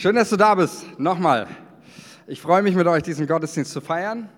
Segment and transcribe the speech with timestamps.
[0.00, 0.98] Schön, dass du da bist.
[0.98, 1.46] Nochmal.
[2.26, 4.30] Ich freue mich mit euch, diesen Gottesdienst zu feiern.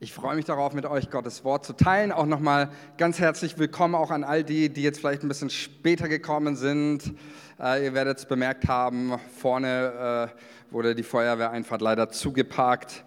[0.00, 2.12] Ich freue mich darauf, mit euch Gottes Wort zu teilen.
[2.12, 6.08] Auch nochmal ganz herzlich willkommen auch an all die, die jetzt vielleicht ein bisschen später
[6.08, 7.12] gekommen sind.
[7.60, 13.04] Äh, ihr werdet es bemerkt haben, vorne äh, wurde die Feuerwehreinfahrt leider zugeparkt.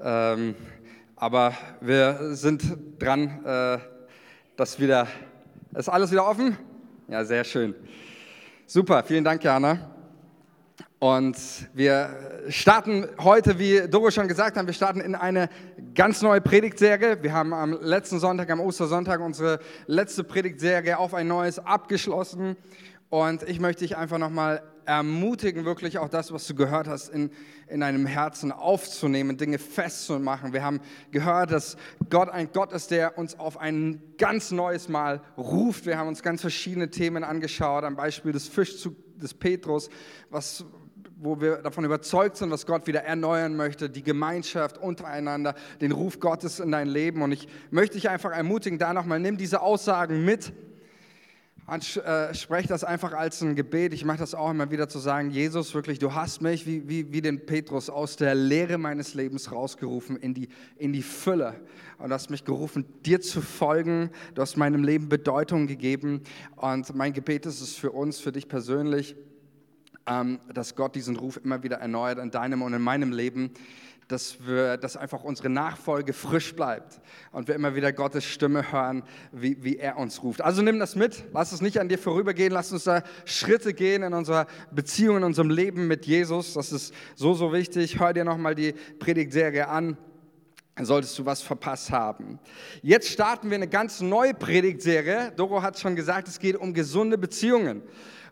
[0.00, 0.54] Ähm,
[1.16, 2.62] aber wir sind
[3.00, 3.78] dran, äh,
[4.54, 5.08] dass wieder,
[5.74, 6.56] ist alles wieder offen?
[7.08, 7.74] Ja, sehr schön.
[8.64, 9.97] Super, vielen Dank, Jana.
[11.00, 11.36] Und
[11.74, 12.10] wir
[12.48, 15.48] starten heute, wie Doro schon gesagt hat, wir starten in eine
[15.94, 17.22] ganz neue Predigtserie.
[17.22, 22.56] Wir haben am letzten Sonntag, am Ostersonntag, unsere letzte Predigtserie auf ein neues abgeschlossen.
[23.10, 27.30] Und ich möchte dich einfach nochmal ermutigen, wirklich auch das, was du gehört hast, in,
[27.68, 30.52] in deinem Herzen aufzunehmen, Dinge festzumachen.
[30.52, 30.80] Wir haben
[31.12, 31.76] gehört, dass
[32.10, 35.86] Gott ein Gott ist, der uns auf ein ganz neues Mal ruft.
[35.86, 39.90] Wir haben uns ganz verschiedene Themen angeschaut, am Beispiel des Fischzugs des Petrus,
[40.30, 40.64] was,
[41.20, 46.20] wo wir davon überzeugt sind, was Gott wieder erneuern möchte, die Gemeinschaft untereinander, den Ruf
[46.20, 47.22] Gottes in dein Leben.
[47.22, 50.52] Und ich möchte dich einfach ermutigen, da nochmal, nimm diese Aussagen mit
[51.68, 53.92] und äh, spreche das einfach als ein Gebet.
[53.92, 57.12] Ich mache das auch immer wieder zu sagen, Jesus, wirklich, du hast mich wie, wie,
[57.12, 60.48] wie den Petrus aus der Leere meines Lebens rausgerufen in die,
[60.78, 61.60] in die Fülle.
[61.98, 64.10] Und hast mich gerufen, dir zu folgen.
[64.34, 66.22] Du hast meinem Leben Bedeutung gegeben.
[66.56, 69.14] Und mein Gebet ist es für uns, für dich persönlich,
[70.52, 73.52] dass Gott diesen Ruf immer wieder erneuert in deinem und in meinem Leben,
[74.08, 77.00] dass, wir, dass einfach unsere Nachfolge frisch bleibt
[77.30, 80.40] und wir immer wieder Gottes Stimme hören, wie, wie er uns ruft.
[80.40, 84.02] Also nimm das mit, lass es nicht an dir vorübergehen, lass uns da Schritte gehen
[84.02, 86.54] in unserer Beziehung, in unserem Leben mit Jesus.
[86.54, 88.00] Das ist so, so wichtig.
[88.00, 89.96] Hör dir nochmal die Predigtserie an
[90.80, 92.38] solltest du was verpasst haben.
[92.82, 95.32] Jetzt starten wir eine ganz neue Predigtserie.
[95.34, 97.82] Doro hat schon gesagt, es geht um gesunde Beziehungen.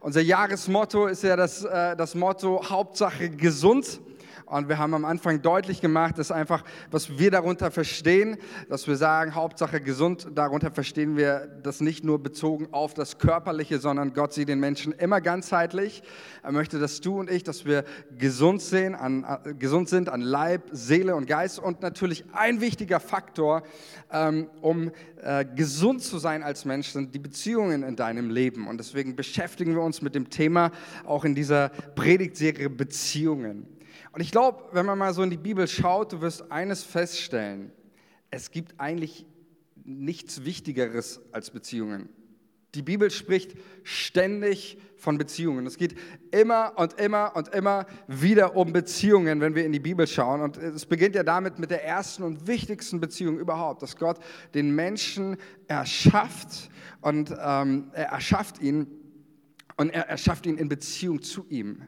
[0.00, 4.00] Unser Jahresmotto ist ja das, äh, das Motto Hauptsache gesund.
[4.46, 8.36] Und wir haben am Anfang deutlich gemacht, dass einfach, was wir darunter verstehen,
[8.68, 13.80] dass wir sagen, Hauptsache gesund, darunter verstehen wir das nicht nur bezogen auf das Körperliche,
[13.80, 16.04] sondern Gott sieht den Menschen immer ganzheitlich.
[16.44, 17.84] Er möchte, dass du und ich, dass wir
[18.18, 21.58] gesund, sehen, an, äh, gesund sind an Leib, Seele und Geist.
[21.58, 23.64] Und natürlich ein wichtiger Faktor,
[24.12, 28.68] ähm, um äh, gesund zu sein als Mensch, sind die Beziehungen in deinem Leben.
[28.68, 30.70] Und deswegen beschäftigen wir uns mit dem Thema
[31.04, 33.75] auch in dieser Predigtserie Beziehungen.
[34.16, 37.70] Und ich glaube, wenn man mal so in die Bibel schaut, du wirst eines feststellen.
[38.30, 39.26] Es gibt eigentlich
[39.84, 42.08] nichts Wichtigeres als Beziehungen.
[42.74, 45.66] Die Bibel spricht ständig von Beziehungen.
[45.66, 45.98] Es geht
[46.30, 50.40] immer und immer und immer wieder um Beziehungen, wenn wir in die Bibel schauen.
[50.40, 54.18] Und es beginnt ja damit mit der ersten und wichtigsten Beziehung überhaupt, dass Gott
[54.54, 55.36] den Menschen
[55.68, 56.70] erschafft
[57.02, 58.86] und ähm, er erschafft ihn
[59.76, 61.82] und er erschafft ihn in Beziehung zu ihm.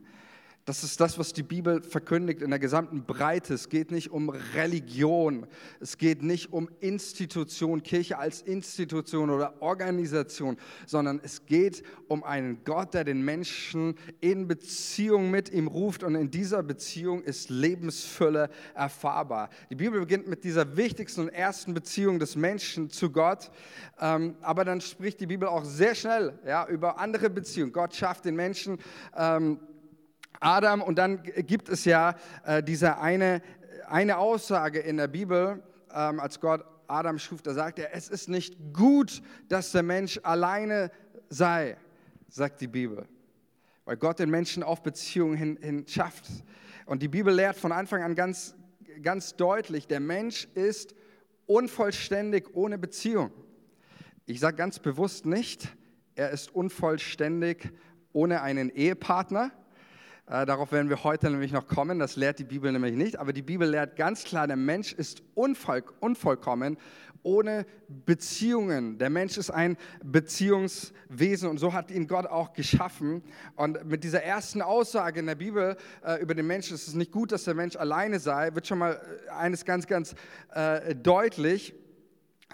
[0.69, 3.55] Das ist das, was die Bibel verkündigt in der gesamten Breite.
[3.55, 5.47] Es geht nicht um Religion,
[5.81, 12.65] es geht nicht um Institution, Kirche als Institution oder Organisation, sondern es geht um einen
[12.65, 18.51] Gott, der den Menschen in Beziehung mit ihm ruft und in dieser Beziehung ist Lebensfülle
[18.75, 19.49] erfahrbar.
[19.71, 23.51] Die Bibel beginnt mit dieser wichtigsten und ersten Beziehung des Menschen zu Gott,
[23.99, 27.73] ähm, aber dann spricht die Bibel auch sehr schnell ja, über andere Beziehungen.
[27.73, 28.77] Gott schafft den Menschen.
[29.17, 29.61] Ähm,
[30.41, 33.43] Adam und dann gibt es ja äh, diese eine,
[33.87, 35.63] eine Aussage in der Bibel,
[35.95, 40.19] ähm, als Gott Adam schuf, da sagt er, es ist nicht gut, dass der Mensch
[40.23, 40.91] alleine
[41.29, 41.77] sei,
[42.29, 43.07] sagt die Bibel.
[43.85, 46.27] Weil Gott den Menschen auf Beziehungen hin, hin schafft.
[46.87, 48.55] Und die Bibel lehrt von Anfang an ganz,
[49.03, 50.95] ganz deutlich, der Mensch ist
[51.47, 53.31] unvollständig ohne Beziehung.
[54.25, 55.75] Ich sage ganz bewusst nicht,
[56.15, 57.71] er ist unvollständig
[58.13, 59.53] ohne einen Ehepartner
[60.31, 61.99] äh, darauf werden wir heute nämlich noch kommen.
[61.99, 63.19] Das lehrt die Bibel nämlich nicht.
[63.19, 66.77] Aber die Bibel lehrt ganz klar, der Mensch ist unvoll, unvollkommen
[67.23, 68.99] ohne Beziehungen.
[68.99, 73.23] Der Mensch ist ein Beziehungswesen und so hat ihn Gott auch geschaffen.
[73.57, 77.13] Und mit dieser ersten Aussage in der Bibel äh, über den Menschen, es ist nicht
[77.13, 80.15] gut, dass der Mensch alleine sei, wird schon mal äh, eines ganz, ganz
[80.55, 81.75] äh, deutlich.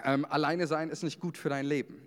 [0.03, 2.05] Ähm, alleine sein ist nicht gut für dein Leben.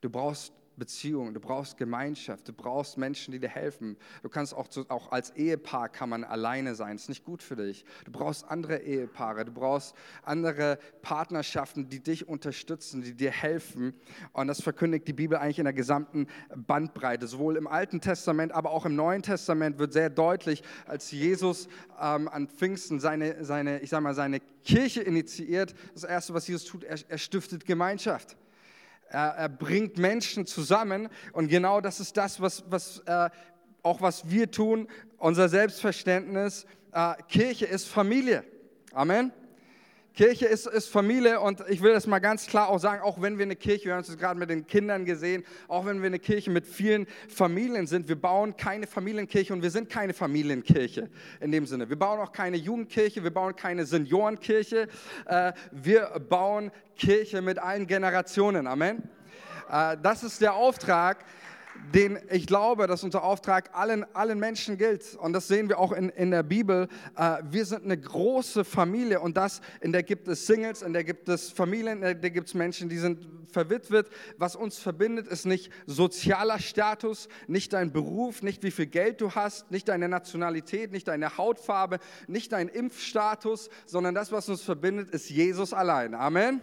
[0.00, 3.96] Du brauchst Beziehung, du brauchst Gemeinschaft, du brauchst Menschen, die dir helfen.
[4.22, 7.84] Du kannst auch, auch als Ehepaar kann man alleine sein, ist nicht gut für dich.
[8.04, 13.94] Du brauchst andere Ehepaare, du brauchst andere Partnerschaften, die dich unterstützen, die dir helfen.
[14.32, 17.26] Und das verkündigt die Bibel eigentlich in der gesamten Bandbreite.
[17.26, 21.68] Sowohl im Alten Testament, aber auch im Neuen Testament wird sehr deutlich, als Jesus
[22.00, 26.64] ähm, an Pfingsten seine, seine, ich sag mal, seine Kirche initiiert, das Erste, was Jesus
[26.64, 28.36] tut, er, er stiftet Gemeinschaft.
[29.14, 33.30] Er, er, bringt Menschen zusammen und genau das ist das, was, was äh,
[33.84, 34.88] auch was wir tun,
[35.18, 36.66] unser Selbstverständnis.
[36.92, 38.42] Äh, Kirche ist Familie.
[38.92, 39.32] Amen.
[40.14, 43.36] Kirche ist, ist Familie und ich will das mal ganz klar auch sagen, auch wenn
[43.36, 46.20] wir eine Kirche, wir haben es gerade mit den Kindern gesehen, auch wenn wir eine
[46.20, 51.50] Kirche mit vielen Familien sind, wir bauen keine Familienkirche und wir sind keine Familienkirche in
[51.50, 51.88] dem Sinne.
[51.88, 54.86] Wir bauen auch keine Jugendkirche, wir bauen keine Seniorenkirche,
[55.26, 58.68] äh, wir bauen Kirche mit allen Generationen.
[58.68, 59.02] Amen.
[59.68, 61.24] Äh, das ist der Auftrag
[61.92, 65.14] den ich glaube, dass unser Auftrag allen, allen Menschen gilt.
[65.16, 66.88] Und das sehen wir auch in, in der Bibel.
[67.16, 71.04] Äh, wir sind eine große Familie und das, in der gibt es Singles, in der
[71.04, 74.08] gibt es Familien, in der gibt es Menschen, die sind verwitwet.
[74.36, 79.32] Was uns verbindet, ist nicht sozialer Status, nicht dein Beruf, nicht wie viel Geld du
[79.32, 85.10] hast, nicht deine Nationalität, nicht deine Hautfarbe, nicht dein Impfstatus, sondern das, was uns verbindet,
[85.10, 86.14] ist Jesus allein.
[86.14, 86.60] Amen.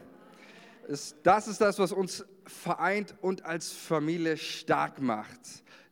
[1.24, 5.40] Das ist das, was uns vereint und als Familie stark macht.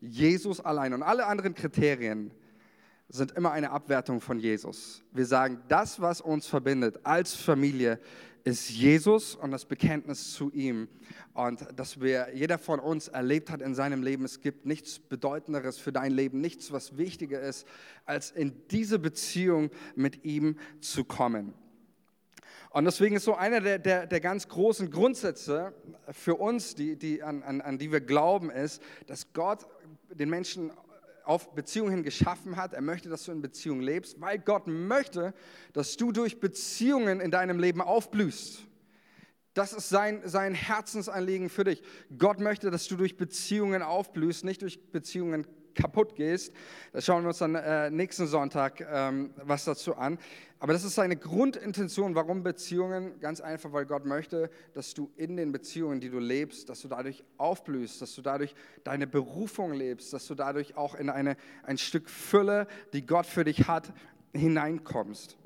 [0.02, 2.32] Jesus allein und alle anderen Kriterien
[3.10, 5.04] sind immer eine Abwertung von Jesus.
[5.12, 8.00] Wir sagen, das, was uns verbindet als Familie,
[8.44, 10.88] ist Jesus und das Bekenntnis zu ihm.
[11.34, 15.78] Und dass wir, jeder von uns erlebt hat in seinem Leben, es gibt nichts Bedeutenderes
[15.78, 17.68] für dein Leben, nichts, was wichtiger ist,
[18.06, 21.54] als in diese Beziehung mit ihm zu kommen.
[22.72, 25.74] Und deswegen ist so einer der, der, der ganz großen Grundsätze
[26.12, 29.66] für uns, die, die, an, an, an die wir glauben, ist, dass Gott
[30.10, 30.72] den Menschen
[31.24, 32.74] auf Beziehungen geschaffen hat.
[32.74, 35.34] Er möchte, dass du in Beziehungen lebst, weil Gott möchte,
[35.74, 38.64] dass du durch Beziehungen in deinem Leben aufblühst.
[39.54, 41.84] Das ist sein, sein Herzensanliegen für dich.
[42.18, 46.54] Gott möchte, dass du durch Beziehungen aufblühst, nicht durch Beziehungen kaputt gehst.
[46.94, 50.20] Da schauen wir uns dann äh, nächsten Sonntag ähm, was dazu an.
[50.62, 52.16] Aber das ist seine Grundintention.
[52.16, 53.18] Warum Beziehungen?
[53.22, 56.90] Ganz einfach, weil Gott möchte, dass du in den Beziehungen, die du lebst, dass du
[56.90, 58.54] dadurch aufblühst, dass du dadurch
[58.84, 63.46] deine Berufung lebst, dass du dadurch auch in eine, ein Stück Fülle, die Gott für
[63.46, 63.94] dich hat,
[64.34, 65.38] hineinkommst.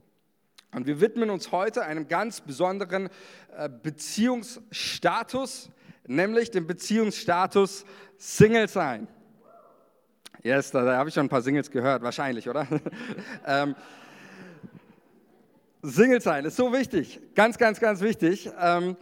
[0.74, 3.07] Und wir widmen uns heute einem ganz besonderen
[3.56, 5.69] äh, Beziehungsstatus,
[6.07, 7.86] nämlich dem Beziehungsstatus
[8.18, 9.07] Single sein.
[10.42, 12.68] Yes, da, da habe ich schon ein paar Singles gehört, wahrscheinlich, oder?
[13.45, 13.75] ähm,
[15.85, 18.50] Single sein ist so wichtig, ganz, ganz, ganz wichtig.
[18.57, 18.95] Ähm,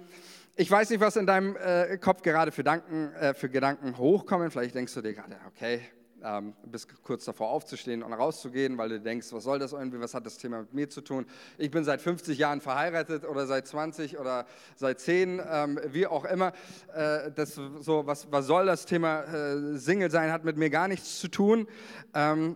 [0.56, 4.50] ich weiß nicht, was in deinem äh, Kopf gerade für, Danken, äh, für Gedanken hochkommen.
[4.50, 5.82] Vielleicht denkst du dir gerade, okay,
[6.24, 10.16] ähm, bist kurz davor aufzustehen und rauszugehen, weil du denkst, was soll das irgendwie, was
[10.16, 11.28] hat das Thema mit mir zu tun?
[11.60, 16.26] Ich bin seit 50 Jahren verheiratet oder seit 20 oder seit 10, ähm, wie auch
[16.26, 16.52] immer.
[16.96, 20.88] Äh, das, so, was, was soll das Thema äh, Single sein, hat mit mir gar
[20.88, 21.68] nichts zu tun.
[22.16, 22.56] Ähm,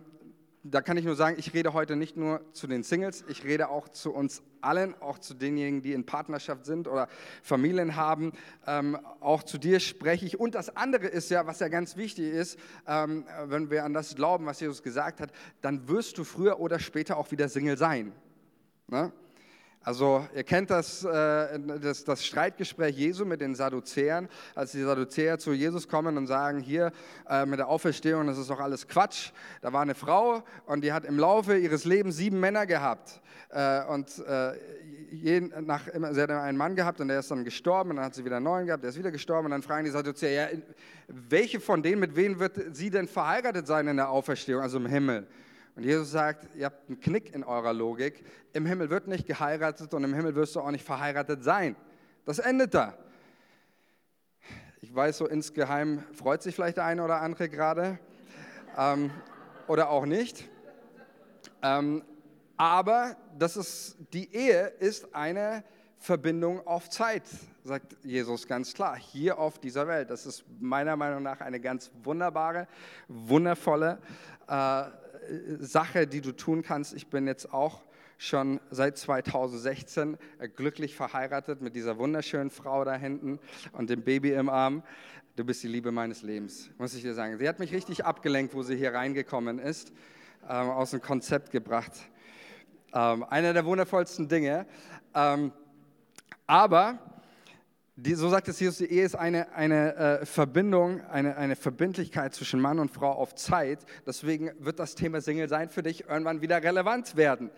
[0.70, 3.68] da kann ich nur sagen, ich rede heute nicht nur zu den Singles, ich rede
[3.68, 7.08] auch zu uns allen, auch zu denjenigen, die in Partnerschaft sind oder
[7.42, 8.32] Familien haben.
[8.66, 10.40] Ähm, auch zu dir spreche ich.
[10.40, 14.14] Und das andere ist ja, was ja ganz wichtig ist, ähm, wenn wir an das
[14.14, 15.30] glauben, was Jesus gesagt hat,
[15.60, 18.12] dann wirst du früher oder später auch wieder Single sein.
[18.88, 19.12] Ne?
[19.86, 25.38] Also ihr kennt das, äh, das, das, Streitgespräch Jesu mit den Sadduzäern, als die Sadduzäer
[25.38, 26.90] zu Jesus kommen und sagen, hier
[27.30, 29.30] äh, mit der Auferstehung, das ist doch alles Quatsch.
[29.60, 33.20] Da war eine Frau und die hat im Laufe ihres Lebens sieben Männer gehabt.
[33.50, 34.24] Äh, und
[35.12, 38.14] jeden, nach, sie hat einen Mann gehabt und der ist dann gestorben und dann hat
[38.16, 40.58] sie wieder neuen gehabt, der ist wieder gestorben und dann fragen die Sadduzäer, ja,
[41.06, 44.86] welche von denen, mit wem wird sie denn verheiratet sein in der Auferstehung, also im
[44.86, 45.28] Himmel?
[45.76, 48.24] Und Jesus sagt, ihr habt einen Knick in eurer Logik.
[48.54, 51.76] Im Himmel wird nicht geheiratet und im Himmel wirst du auch nicht verheiratet sein.
[52.24, 52.94] Das endet da.
[54.80, 57.98] Ich weiß, so insgeheim freut sich vielleicht der eine oder andere gerade
[58.78, 59.10] ähm,
[59.66, 60.48] oder auch nicht.
[61.62, 62.02] Ähm,
[62.56, 65.62] aber das ist, die Ehe ist eine
[65.98, 67.24] Verbindung auf Zeit,
[67.64, 70.08] sagt Jesus ganz klar, hier auf dieser Welt.
[70.08, 72.66] Das ist meiner Meinung nach eine ganz wunderbare,
[73.08, 73.98] wundervolle
[74.48, 74.84] äh,
[75.58, 76.94] Sache, die du tun kannst.
[76.94, 77.80] Ich bin jetzt auch
[78.18, 83.38] schon seit 2016 äh, glücklich verheiratet mit dieser wunderschönen Frau da hinten
[83.72, 84.82] und dem Baby im Arm.
[85.36, 87.36] Du bist die Liebe meines Lebens, muss ich dir sagen.
[87.36, 89.92] Sie hat mich richtig abgelenkt, wo sie hier reingekommen ist,
[90.48, 91.92] ähm, aus dem Konzept gebracht.
[92.94, 94.66] Ähm, einer der wundervollsten Dinge.
[95.14, 95.52] Ähm,
[96.46, 96.98] aber
[97.98, 102.34] die, so sagt es Jesus, die Ehe ist eine, eine äh, Verbindung, eine, eine Verbindlichkeit
[102.34, 103.78] zwischen Mann und Frau auf Zeit.
[104.06, 107.50] Deswegen wird das Thema Single sein für dich irgendwann wieder relevant werden.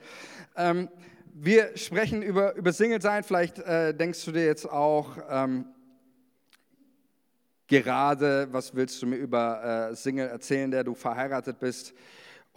[0.56, 0.88] Ähm,
[1.34, 3.24] wir sprechen über, über Single sein.
[3.24, 5.66] Vielleicht äh, denkst du dir jetzt auch, ähm,
[7.66, 11.94] gerade, was willst du mir über äh, Single erzählen, der du verheiratet bist?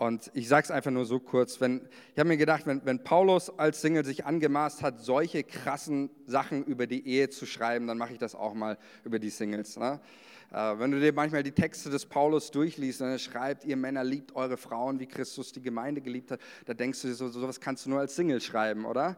[0.01, 1.61] Und ich sage es einfach nur so kurz.
[1.61, 6.09] Wenn, ich habe mir gedacht, wenn, wenn, Paulus als Single sich angemaßt hat, solche krassen
[6.25, 9.77] Sachen über die Ehe zu schreiben, dann mache ich das auch mal über die Singles.
[9.77, 9.99] Ne?
[10.51, 14.03] Äh, wenn du dir manchmal die Texte des Paulus durchliest und er schreibt, ihr Männer
[14.03, 17.59] liebt eure Frauen, wie Christus die Gemeinde geliebt hat, da denkst du dir so, sowas
[17.59, 19.17] kannst du nur als Single schreiben, oder?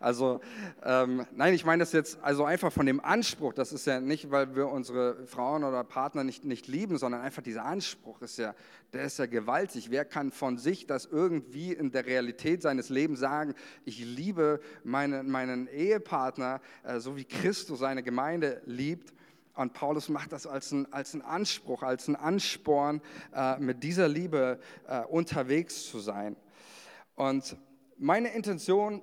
[0.00, 0.40] Also,
[0.82, 3.52] ähm, nein, ich meine das jetzt also einfach von dem Anspruch.
[3.52, 7.42] Das ist ja nicht, weil wir unsere Frauen oder Partner nicht, nicht lieben, sondern einfach
[7.42, 8.54] dieser Anspruch ist ja,
[8.92, 9.90] der ist ja gewaltig.
[9.90, 15.22] Wer kann von sich das irgendwie in der Realität seines Lebens sagen, ich liebe meine,
[15.22, 19.12] meinen Ehepartner, äh, so wie Christus seine Gemeinde liebt?
[19.54, 23.02] Und Paulus macht das als ein, als Anspruch, als ein Ansporn,
[23.34, 26.36] äh, mit dieser Liebe äh, unterwegs zu sein.
[27.14, 27.56] Und
[27.98, 29.02] meine Intention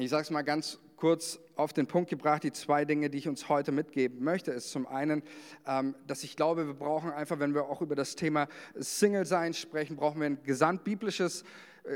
[0.00, 3.28] ich sage es mal ganz kurz auf den Punkt gebracht, die zwei Dinge, die ich
[3.28, 5.24] uns heute mitgeben möchte, ist zum einen,
[5.66, 8.46] ähm, dass ich glaube, wir brauchen einfach, wenn wir auch über das Thema
[8.76, 11.42] Single-Sein sprechen, brauchen wir ein gesamtbiblisches,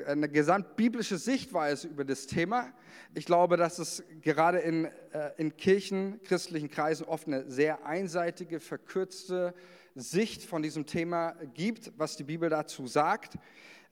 [0.07, 2.73] eine gesamtbiblische Sichtweise über das Thema.
[3.15, 8.61] Ich glaube, dass es gerade in, äh, in Kirchen, christlichen Kreisen oft eine sehr einseitige,
[8.61, 9.55] verkürzte
[9.95, 13.39] Sicht von diesem Thema gibt, was die Bibel dazu sagt.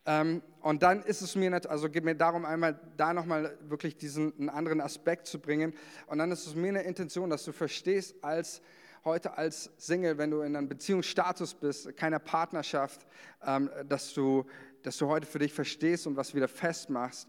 [0.07, 3.97] Ähm, und dann ist es mir nicht, also geht mir darum, einmal da nochmal wirklich
[3.97, 5.75] diesen einen anderen Aspekt zu bringen.
[6.07, 8.63] Und dann ist es mir eine Intention, dass du verstehst, als
[9.05, 13.07] heute als Single, wenn du in einem Beziehungsstatus bist, keiner Partnerschaft,
[13.47, 14.47] ähm, dass, du,
[14.83, 17.29] dass du heute für dich verstehst und was wieder festmachst,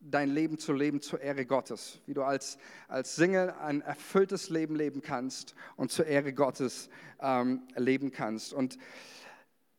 [0.00, 2.00] dein Leben zu leben zur Ehre Gottes.
[2.06, 6.88] Wie du als, als Single ein erfülltes Leben leben kannst und zur Ehre Gottes
[7.20, 8.52] ähm, leben kannst.
[8.52, 8.78] Und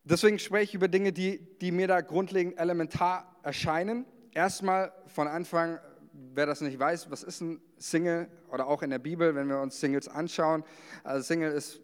[0.06, 4.06] Deswegen spreche ich über Dinge, die, die mir da grundlegend elementar erscheinen.
[4.34, 5.80] Erstmal von Anfang,
[6.12, 9.62] wer das nicht weiß, was ist ein Single oder auch in der Bibel, wenn wir
[9.62, 10.66] uns Singles anschauen.
[11.06, 11.80] Also Single ist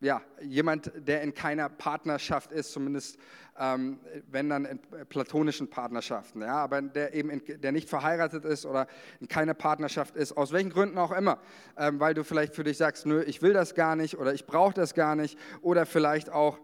[0.00, 3.18] ja, jemand, der in keiner Partnerschaft ist, zumindest
[3.58, 3.98] ähm,
[4.30, 4.78] wenn dann in
[5.08, 8.86] platonischen Partnerschaften, ja, aber der eben in, der nicht verheiratet ist oder
[9.20, 11.38] in keiner Partnerschaft ist, aus welchen Gründen auch immer,
[11.76, 14.46] ähm, weil du vielleicht für dich sagst, nö, ich will das gar nicht oder ich
[14.46, 16.58] brauche das gar nicht oder vielleicht auch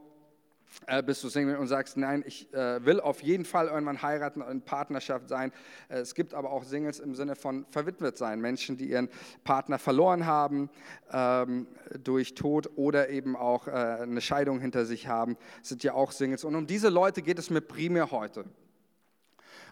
[0.87, 4.43] äh, bist du Single und sagst, nein, ich äh, will auf jeden Fall irgendwann heiraten
[4.43, 5.53] und in Partnerschaft sein.
[5.89, 9.09] Äh, es gibt aber auch Singles im Sinne von verwitwet sein, Menschen, die ihren
[9.45, 10.71] Partner verloren haben
[11.13, 11.67] ähm,
[12.03, 16.45] durch Tod oder eben auch äh, eine Scheidung hinter sich haben, sind ja auch Singles.
[16.45, 18.45] Und um diese Leute geht es mir primär heute.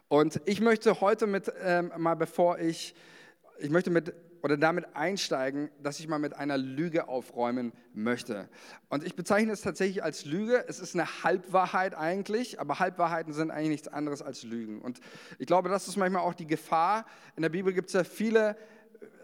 [0.09, 2.95] Und ich möchte heute mit, ähm, mal bevor ich,
[3.59, 8.49] ich möchte mit oder damit einsteigen, dass ich mal mit einer Lüge aufräumen möchte.
[8.89, 10.65] Und ich bezeichne es tatsächlich als Lüge.
[10.69, 14.83] Es ist eine Halbwahrheit eigentlich, aber Halbwahrheiten sind eigentlich nichts anderes als Lügen.
[14.83, 15.01] Und
[15.39, 17.07] ich glaube, das ist manchmal auch die Gefahr.
[17.37, 18.57] In der Bibel gibt es ja viele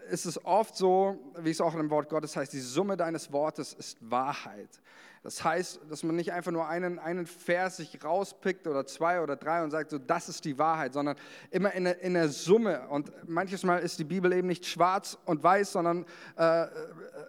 [0.09, 3.73] ist es oft so, wie es auch im Wort Gottes heißt, die Summe deines Wortes
[3.73, 4.81] ist Wahrheit.
[5.21, 9.35] Das heißt, dass man nicht einfach nur einen, einen Vers sich rauspickt oder zwei oder
[9.35, 11.17] drei und sagt, so das ist die Wahrheit, sondern
[11.51, 12.87] immer in der, in der Summe.
[12.87, 16.05] Und manches Mal ist die Bibel eben nicht schwarz und weiß, sondern
[16.37, 16.67] äh,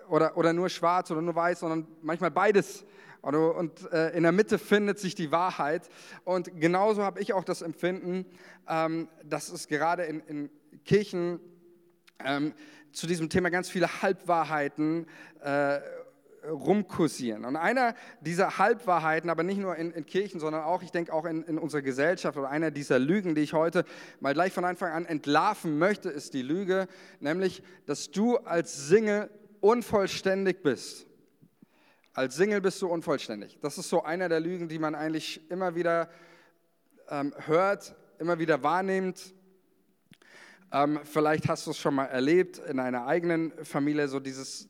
[0.09, 2.85] oder, oder nur schwarz oder nur weiß, sondern manchmal beides.
[3.23, 5.91] Und äh, in der Mitte findet sich die Wahrheit.
[6.25, 8.25] Und genauso habe ich auch das Empfinden,
[8.69, 10.51] ähm, dass es gerade in, in
[10.85, 11.41] Kirchen
[12.25, 12.55] ähm,
[12.93, 15.07] zu diesem Thema ganz viele Halbwahrheiten
[15.43, 15.81] äh,
[16.49, 17.45] rumkursieren.
[17.45, 21.25] Und einer dieser Halbwahrheiten, aber nicht nur in, in Kirchen, sondern auch, ich denke, auch
[21.25, 23.85] in, in, unserer Gesellschaft oder einer dieser Lügen, die ich heute
[24.21, 26.89] mal gleich von Anfang an entlarven möchte, ist die Lüge,
[27.21, 31.07] nämlich, dass du als Single unvollständig bist.
[32.15, 33.59] Als Single bist du unvollständig.
[33.61, 36.09] Das ist so einer der Lügen, die man eigentlich immer wieder
[37.09, 39.35] ähm, hört, immer wieder wahrnimmt
[40.73, 44.69] ähm, vielleicht hast du es schon mal erlebt in einer eigenen Familie, so dieses,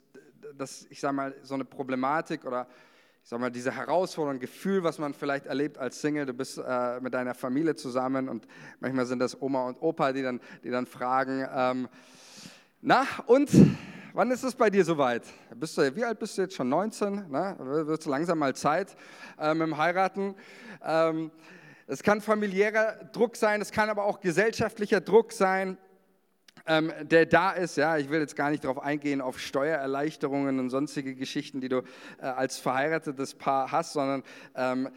[0.56, 2.66] das, ich sag mal, so eine Problematik oder
[3.22, 6.24] ich sag mal, diese Herausforderung, Gefühl, was man vielleicht erlebt als Single.
[6.24, 8.46] Du bist äh, mit deiner Familie zusammen und
[8.80, 11.88] manchmal sind das Oma und Opa, die dann, die dann fragen, ähm,
[12.80, 13.50] na und
[14.14, 15.24] wann ist es bei dir soweit?
[15.54, 16.70] Bist du, wie alt bist du jetzt schon?
[16.70, 17.26] 19?
[17.28, 18.96] Na, wird langsam mal Zeit
[19.38, 20.34] äh, mit dem Heiraten.
[20.82, 21.30] Ähm,
[21.86, 25.76] es kann familiärer Druck sein, es kann aber auch gesellschaftlicher Druck sein
[26.66, 27.76] ähm, der da ist.
[27.76, 31.82] Ja, ich will jetzt gar nicht darauf eingehen, auf Steuererleichterungen und sonstige Geschichten, die du
[32.20, 34.22] äh, als verheiratetes Paar hast, sondern
[34.54, 34.88] ähm,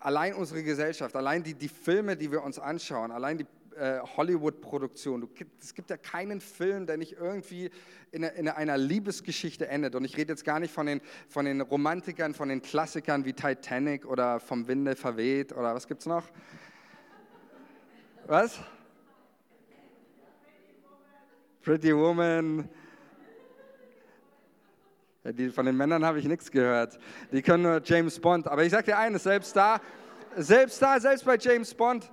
[0.00, 5.28] allein unsere Gesellschaft, allein die, die Filme, die wir uns anschauen, allein die äh, Hollywood-Produktion.
[5.60, 7.70] Es gibt ja keinen Film, der nicht irgendwie
[8.10, 9.94] in, in, einer Liebesgeschichte endet.
[9.94, 13.32] Und ich rede jetzt gar nicht von den, von den Romantikern, von den Klassikern wie
[13.32, 16.24] Titanic oder Vom Winde verweht oder was gibt es noch?
[18.26, 18.60] Was?
[21.62, 22.68] Pretty Woman.
[25.54, 26.98] Von den Männern habe ich nichts gehört.
[27.30, 28.48] Die können nur James Bond.
[28.48, 29.80] Aber ich sage dir eines, selbst da,
[30.36, 32.10] selbst da, selbst bei James Bond,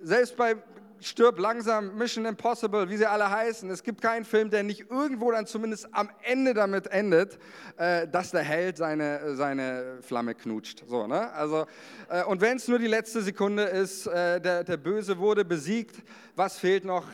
[0.00, 0.54] selbst bei
[1.00, 3.68] stirb langsam, Mission Impossible, wie sie alle heißen.
[3.70, 7.40] Es gibt keinen Film, der nicht irgendwo dann zumindest am Ende damit endet,
[7.78, 10.84] äh, dass der Held seine, seine Flamme knutscht.
[10.86, 11.32] So, ne?
[11.32, 11.66] also,
[12.08, 15.96] äh, und wenn es nur die letzte Sekunde ist, äh, der, der Böse wurde besiegt,
[16.36, 17.08] was fehlt noch?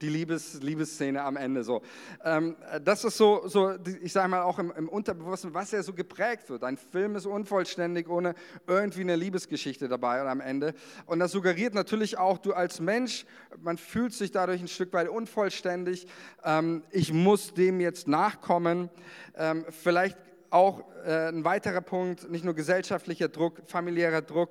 [0.00, 1.64] Die Liebes, Liebesszene am Ende.
[1.64, 1.82] So.
[2.24, 5.92] Ähm, das ist so, so, ich sage mal auch im, im Unterbewusstsein, was ja so
[5.92, 6.64] geprägt wird.
[6.64, 8.34] Ein Film ist unvollständig ohne
[8.66, 10.74] irgendwie eine Liebesgeschichte dabei oder am Ende.
[11.06, 13.26] Und das suggeriert natürlich auch, du als Mensch,
[13.60, 16.06] man fühlt sich dadurch ein Stück weit unvollständig.
[16.44, 18.90] Ähm, ich muss dem jetzt nachkommen.
[19.36, 20.16] Ähm, vielleicht
[20.50, 24.50] auch äh, ein weiterer Punkt, nicht nur gesellschaftlicher Druck, familiärer Druck.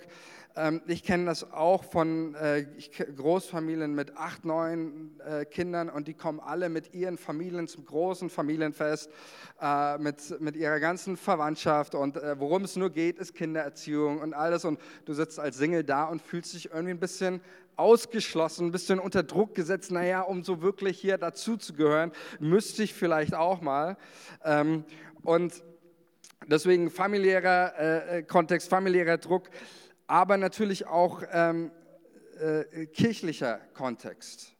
[0.59, 2.65] Ähm, ich kenne das auch von äh,
[3.15, 8.29] Großfamilien mit acht, neun äh, Kindern und die kommen alle mit ihren Familien zum großen
[8.29, 9.09] Familienfest,
[9.61, 14.79] äh, mit, ihrer ganzen Verwandtschaft und worum es nur geht, ist Kindererziehung und alles und
[15.05, 17.41] du sitzt als Single da und fühlst dich irgendwie ein bisschen
[17.77, 19.91] ausgeschlossen, ein bisschen unter Druck gesetzt.
[19.91, 23.95] Naja, um so wirklich hier dazu zu gehören, müsste ich vielleicht auch mal.
[24.43, 24.83] Ähm,
[25.23, 25.63] und
[26.47, 29.49] deswegen familiärer Kontext, familiärer Druck
[30.09, 31.71] aber natürlich auch ähm,
[32.39, 34.55] äh, kirchlicher Kontext.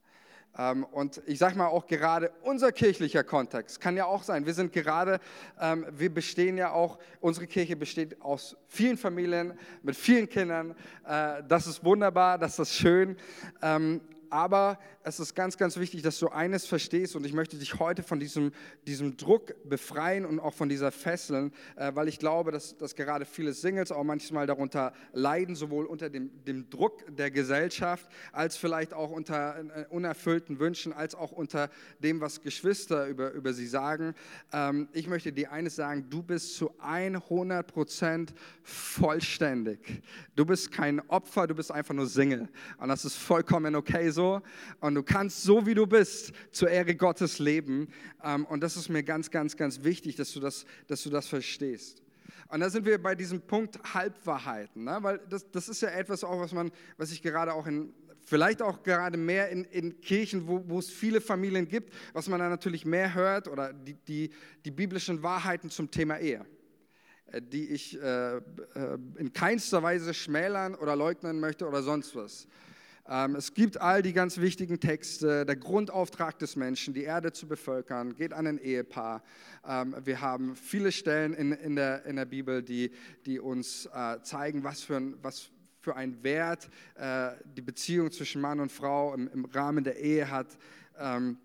[0.56, 4.46] Ähm, und ich sage mal auch gerade unser kirchlicher Kontext kann ja auch sein.
[4.46, 5.20] Wir sind gerade,
[5.60, 10.76] ähm, wir bestehen ja auch, unsere Kirche besteht aus vielen Familien mit vielen Kindern.
[11.08, 13.18] Äh, das ist wunderbar, das ist schön.
[13.64, 17.80] Ähm, aber es ist ganz, ganz wichtig, dass du eines verstehst und ich möchte dich
[17.80, 18.52] heute von diesem,
[18.86, 23.26] diesem Druck befreien und auch von dieser Fesseln, äh, weil ich glaube, dass, dass gerade
[23.26, 28.94] viele Singles auch manchmal darunter leiden, sowohl unter dem, dem Druck der Gesellschaft, als vielleicht
[28.94, 34.14] auch unter äh, unerfüllten Wünschen, als auch unter dem, was Geschwister über, über sie sagen.
[34.52, 40.04] Ähm, ich möchte dir eines sagen, du bist zu 100 Prozent vollständig.
[40.36, 44.42] Du bist kein Opfer, du bist einfach nur Single und das ist vollkommen okay so
[44.82, 47.88] und du kannst so, wie du bist, zur Ehre Gottes leben.
[48.22, 51.28] Ähm, und das ist mir ganz, ganz, ganz wichtig, dass du das, dass du das
[51.28, 52.04] verstehst.
[52.50, 54.98] Und da sind wir bei diesem Punkt Halbwahrheiten, ne?
[55.02, 57.94] weil das, das ist ja etwas auch, was man, was ich gerade auch in,
[58.26, 62.40] vielleicht auch gerade mehr in, in Kirchen, wo, wo, es viele Familien gibt, was man
[62.40, 64.32] da natürlich mehr hört oder die, die,
[64.66, 66.46] die biblischen Wahrheiten zum Thema Ehe,
[67.28, 68.42] äh, die ich äh, äh,
[69.18, 72.48] in keinster Weise schmälern oder leugnen möchte oder sonst was.
[73.12, 77.48] Ähm, es gibt all die ganz wichtigen Texte, der Grundauftrag des Menschen, die Erde zu
[77.48, 79.24] bevölkern, geht an ein Ehepaar.
[79.68, 82.92] Ähm, wir haben viele Stellen in, in, der, in der Bibel, die,
[83.26, 85.50] die uns äh, zeigen, was für ein, was
[85.82, 90.30] für ein Wert äh, die Beziehung zwischen Mann und Frau im, im Rahmen der Ehe
[90.30, 90.60] hat.
[91.00, 91.40] Ähm,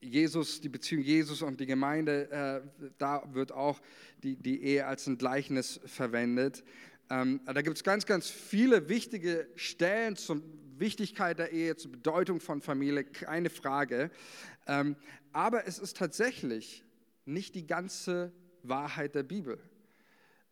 [0.00, 3.78] Jesus, die Beziehung Jesus und die Gemeinde, äh, da wird auch
[4.22, 6.64] die, die Ehe als ein Gleichnis verwendet.
[7.10, 10.40] Ähm, da gibt es ganz, ganz viele wichtige Stellen zur
[10.78, 14.10] Wichtigkeit der Ehe, zur Bedeutung von Familie, keine Frage.
[14.66, 14.96] Ähm,
[15.32, 16.84] aber es ist tatsächlich
[17.24, 18.32] nicht die ganze
[18.62, 19.58] Wahrheit der Bibel.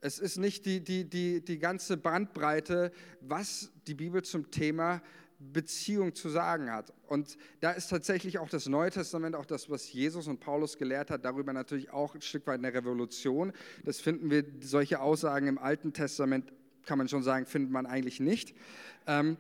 [0.01, 5.03] Es ist nicht die, die, die, die ganze Bandbreite, was die Bibel zum Thema
[5.39, 6.93] Beziehung zu sagen hat.
[7.07, 11.11] Und da ist tatsächlich auch das Neue Testament, auch das, was Jesus und Paulus gelehrt
[11.11, 13.53] hat, darüber natürlich auch ein Stück weit eine Revolution.
[13.85, 16.53] Das finden wir, solche Aussagen im Alten Testament,
[16.85, 18.55] kann man schon sagen, findet man eigentlich nicht.
[19.07, 19.39] Ähm,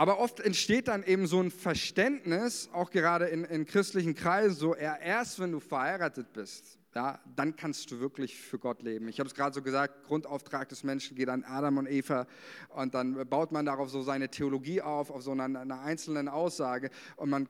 [0.00, 4.74] aber oft entsteht dann eben so ein Verständnis, auch gerade in, in christlichen Kreisen, so
[4.74, 9.08] erst wenn du verheiratet bist, ja, dann kannst du wirklich für Gott leben.
[9.08, 12.26] Ich habe es gerade so gesagt, Grundauftrag des Menschen geht an Adam und Eva
[12.70, 16.88] und dann baut man darauf so seine Theologie auf, auf so einer, einer einzelnen Aussage
[17.16, 17.46] und man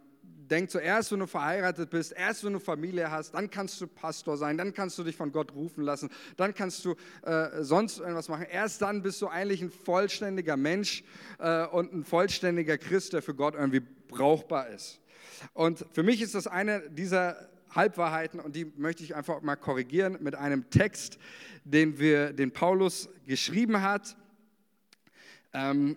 [0.51, 4.37] denkt zuerst, wenn du verheiratet bist, erst wenn du Familie hast, dann kannst du Pastor
[4.37, 8.29] sein, dann kannst du dich von Gott rufen lassen, dann kannst du äh, sonst irgendwas
[8.29, 8.47] machen.
[8.51, 11.05] Erst dann bist du eigentlich ein vollständiger Mensch
[11.39, 15.01] äh, und ein vollständiger Christ, der für Gott irgendwie brauchbar ist.
[15.55, 20.19] Und für mich ist das eine dieser Halbwahrheiten und die möchte ich einfach mal korrigieren
[20.21, 21.19] mit einem Text,
[21.65, 24.17] den, wir, den Paulus geschrieben hat.
[25.53, 25.97] Ähm,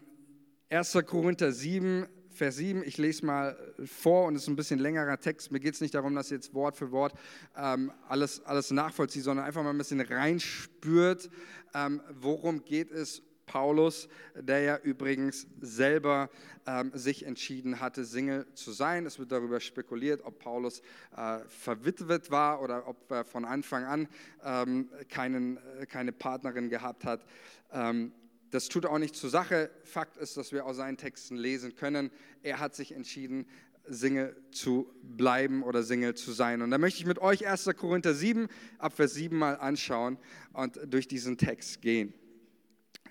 [0.69, 0.97] 1.
[1.05, 5.51] Korinther 7, Vers 7, ich lese mal vor und es ist ein bisschen längerer Text.
[5.51, 7.13] Mir geht es nicht darum, dass ihr jetzt Wort für Wort
[7.55, 11.29] ähm, alles, alles nachvollzieht, sondern einfach mal ein bisschen reinspürt,
[11.75, 16.29] ähm, worum geht es Paulus, der ja übrigens selber
[16.65, 19.05] ähm, sich entschieden hatte, Single zu sein.
[19.05, 20.81] Es wird darüber spekuliert, ob Paulus
[21.15, 24.07] äh, verwitwet war oder ob er von Anfang an
[24.43, 27.25] ähm, keinen, äh, keine Partnerin gehabt hat.
[27.71, 28.11] Ähm,
[28.53, 29.69] das tut auch nicht zur Sache.
[29.83, 32.11] Fakt ist, dass wir aus seinen Texten lesen können,
[32.41, 33.47] er hat sich entschieden,
[33.85, 36.61] Single zu bleiben oder Single zu sein.
[36.61, 37.69] Und da möchte ich mit euch 1.
[37.77, 40.17] Korinther 7, ab Vers 7 mal anschauen
[40.53, 42.13] und durch diesen Text gehen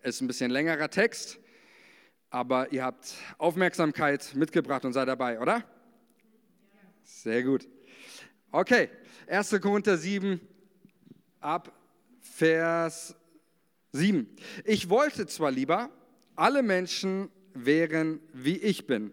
[0.03, 1.39] ist ein bisschen längerer Text.
[2.31, 5.63] aber ihr habt Aufmerksamkeit mitgebracht und seid dabei, oder?
[7.03, 7.69] Sehr gut.
[8.51, 8.89] Okay,
[9.27, 9.61] 1.
[9.61, 10.41] Korinther 7
[11.41, 11.71] ab
[12.21, 13.15] Vers
[13.93, 14.27] 7.
[14.65, 15.91] Ich wollte zwar lieber,
[16.35, 19.13] alle Menschen wären wie ich bin,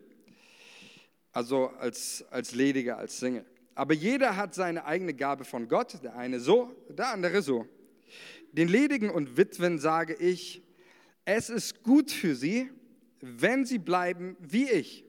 [1.34, 3.46] also als, als Lediger, als Single.
[3.76, 7.68] Aber jeder hat seine eigene Gabe von Gott, der eine so, der andere so.
[8.52, 10.64] Den Ledigen und Witwen sage ich,
[11.26, 12.70] es ist gut für sie,
[13.22, 15.06] wenn sie bleiben wie ich.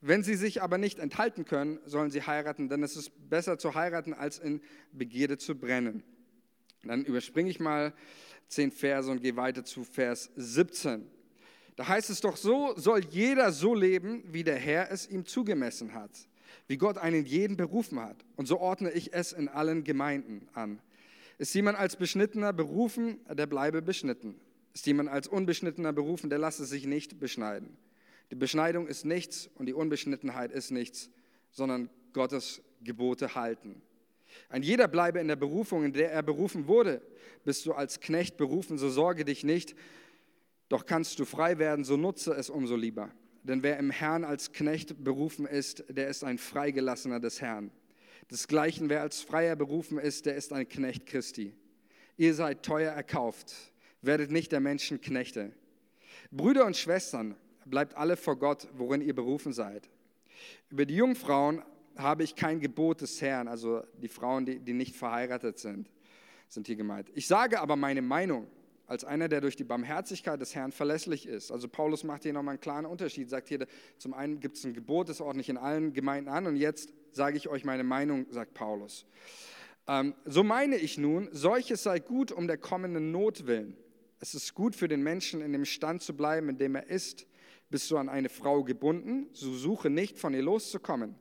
[0.00, 3.74] Wenn sie sich aber nicht enthalten können, sollen sie heiraten, denn es ist besser zu
[3.74, 4.60] heiraten, als in
[4.92, 6.04] Begierde zu brennen.
[6.84, 7.92] Dann überspringe ich mal
[8.48, 11.06] zehn Verse und gehe weiter zu Vers 17.
[11.76, 15.94] Da heißt es doch so, soll jeder so leben, wie der Herr es ihm zugemessen
[15.94, 16.10] hat,
[16.66, 18.16] wie Gott einen jeden berufen hat.
[18.34, 20.80] Und so ordne ich es in allen Gemeinden an.
[21.38, 24.40] Ist jemand als Beschnittener berufen, der bleibe beschnitten.
[24.74, 27.76] Ist jemand als Unbeschnittener berufen, der lasse sich nicht beschneiden.
[28.30, 31.10] Die Beschneidung ist nichts und die Unbeschnittenheit ist nichts,
[31.52, 33.80] sondern Gottes Gebote halten.
[34.48, 37.02] Ein jeder bleibe in der Berufung, in der er berufen wurde.
[37.44, 39.74] Bist du als Knecht berufen, so sorge dich nicht.
[40.68, 43.10] Doch kannst du frei werden, so nutze es umso lieber.
[43.42, 47.70] Denn wer im Herrn als Knecht berufen ist, der ist ein Freigelassener des Herrn.
[48.30, 51.54] Desgleichen, wer als Freier berufen ist, der ist ein Knecht Christi.
[52.18, 53.54] Ihr seid teuer erkauft,
[54.02, 55.52] werdet nicht der Menschen Knechte.
[56.30, 59.88] Brüder und Schwestern, bleibt alle vor Gott, worin ihr berufen seid.
[60.68, 61.62] Über die Jungfrauen
[61.98, 65.90] habe ich kein Gebot des Herrn, also die Frauen, die, die nicht verheiratet sind,
[66.48, 67.10] sind hier gemeint.
[67.14, 68.46] Ich sage aber meine Meinung
[68.86, 71.50] als einer, der durch die Barmherzigkeit des Herrn verlässlich ist.
[71.50, 73.66] Also Paulus macht hier nochmal einen klaren Unterschied, sagt hier,
[73.98, 76.90] zum einen gibt es ein Gebot, das ordne ich in allen Gemeinden an und jetzt
[77.12, 79.04] sage ich euch meine Meinung, sagt Paulus.
[79.86, 83.76] Ähm, so meine ich nun, solches sei gut um der kommenden Not willen.
[84.20, 87.26] Es ist gut für den Menschen, in dem Stand zu bleiben, in dem er ist.
[87.70, 91.14] Bist du an eine Frau gebunden, so suche nicht, von ihr loszukommen.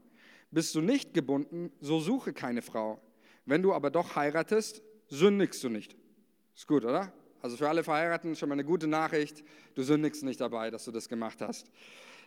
[0.52, 3.02] Bist du nicht gebunden, so suche keine Frau.
[3.46, 5.96] Wenn du aber doch heiratest, sündigst du nicht.
[6.56, 7.12] Ist gut, oder?
[7.42, 9.44] Also für alle Verheirateten schon mal eine gute Nachricht.
[9.76, 11.70] Du sündigst nicht dabei, dass du das gemacht hast.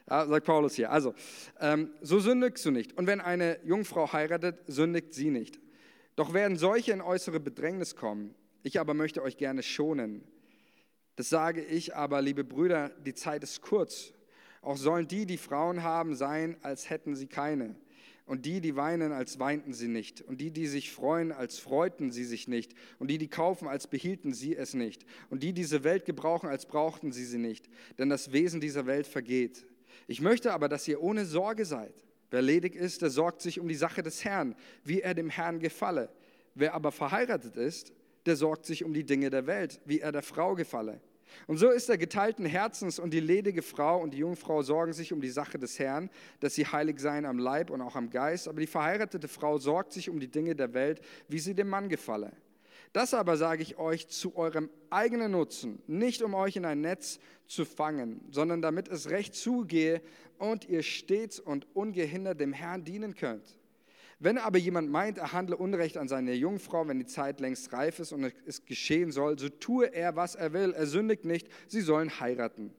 [0.09, 0.91] Ja, sagt Paulus hier.
[0.91, 1.15] Also,
[1.61, 2.97] ähm, so sündigst du nicht.
[2.97, 5.61] Und wenn eine Jungfrau heiratet, sündigt sie nicht.
[6.17, 8.35] Doch werden solche in äußere Bedrängnis kommen.
[8.63, 10.23] Ich aber möchte euch gerne schonen.
[11.17, 14.13] Das sage ich aber, liebe Brüder, die Zeit ist kurz.
[14.63, 17.77] Auch sollen die, die Frauen haben, sein, als hätten sie keine
[18.31, 20.23] und die, die weinen, als weinten sie nicht.
[20.23, 22.75] Und die, die sich freuen, als freuten sie sich nicht.
[23.01, 25.05] Und die, die kaufen, als behielten sie es nicht.
[25.31, 27.69] Und die diese Welt gebrauchen, als brauchten sie sie nicht.
[27.99, 29.67] Denn das Wesen dieser Welt vergeht.
[30.07, 31.93] Ich möchte aber, dass ihr ohne Sorge seid.
[32.31, 35.59] Wer ledig ist, der sorgt sich um die Sache des Herrn, wie er dem Herrn
[35.59, 36.09] gefalle.
[36.55, 37.93] Wer aber verheiratet ist,
[38.27, 41.01] der sorgt sich um die Dinge der Welt, wie er der Frau gefalle.
[41.47, 45.13] Und so ist er geteilten Herzens und die ledige Frau und die Jungfrau sorgen sich
[45.13, 48.49] um die Sache des Herrn, dass sie heilig seien am Leib und auch am Geist.
[48.49, 51.89] Aber die verheiratete Frau sorgt sich um die Dinge der Welt, wie sie dem Mann
[51.89, 52.33] gefalle.
[52.93, 57.21] Das aber sage ich euch zu eurem eigenen Nutzen, nicht um euch in ein Netz
[57.47, 60.03] zu fangen, sondern damit es recht zugehe
[60.39, 63.60] und ihr stets und ungehindert dem Herrn dienen könnt.
[64.23, 67.99] Wenn aber jemand meint, er handle Unrecht an seiner Jungfrau, wenn die Zeit längst reif
[68.01, 70.73] ist und es geschehen soll, so tue er, was er will.
[70.73, 72.75] Er sündigt nicht, sie sollen heiraten.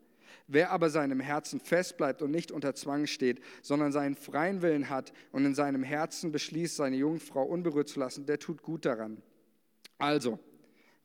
[0.45, 4.89] Wer aber seinem Herzen fest bleibt und nicht unter Zwang steht, sondern seinen freien Willen
[4.89, 9.23] hat und in seinem Herzen beschließt, seine Jungfrau unberührt zu lassen, der tut gut daran.
[9.97, 10.37] Also,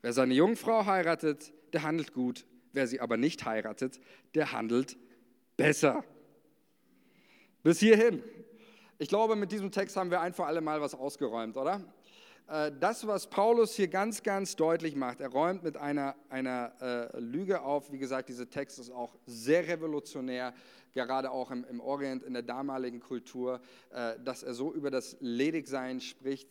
[0.03, 2.45] wer seine Jungfrau heiratet, der handelt gut.
[2.73, 3.99] Wer sie aber nicht heiratet,
[4.35, 4.97] der handelt
[5.55, 6.03] besser.
[7.63, 8.21] Bis hierhin.
[8.99, 11.83] Ich glaube, mit diesem Text haben wir einfach alle mal was ausgeräumt, oder?
[12.47, 17.19] Äh, das, was Paulus hier ganz, ganz deutlich macht, er räumt mit einer, einer äh,
[17.19, 17.91] Lüge auf.
[17.91, 20.51] Wie gesagt, dieser Text ist auch sehr revolutionär,
[20.95, 25.15] gerade auch im, im Orient, in der damaligen Kultur, äh, dass er so über das
[25.19, 26.49] Ledigsein spricht.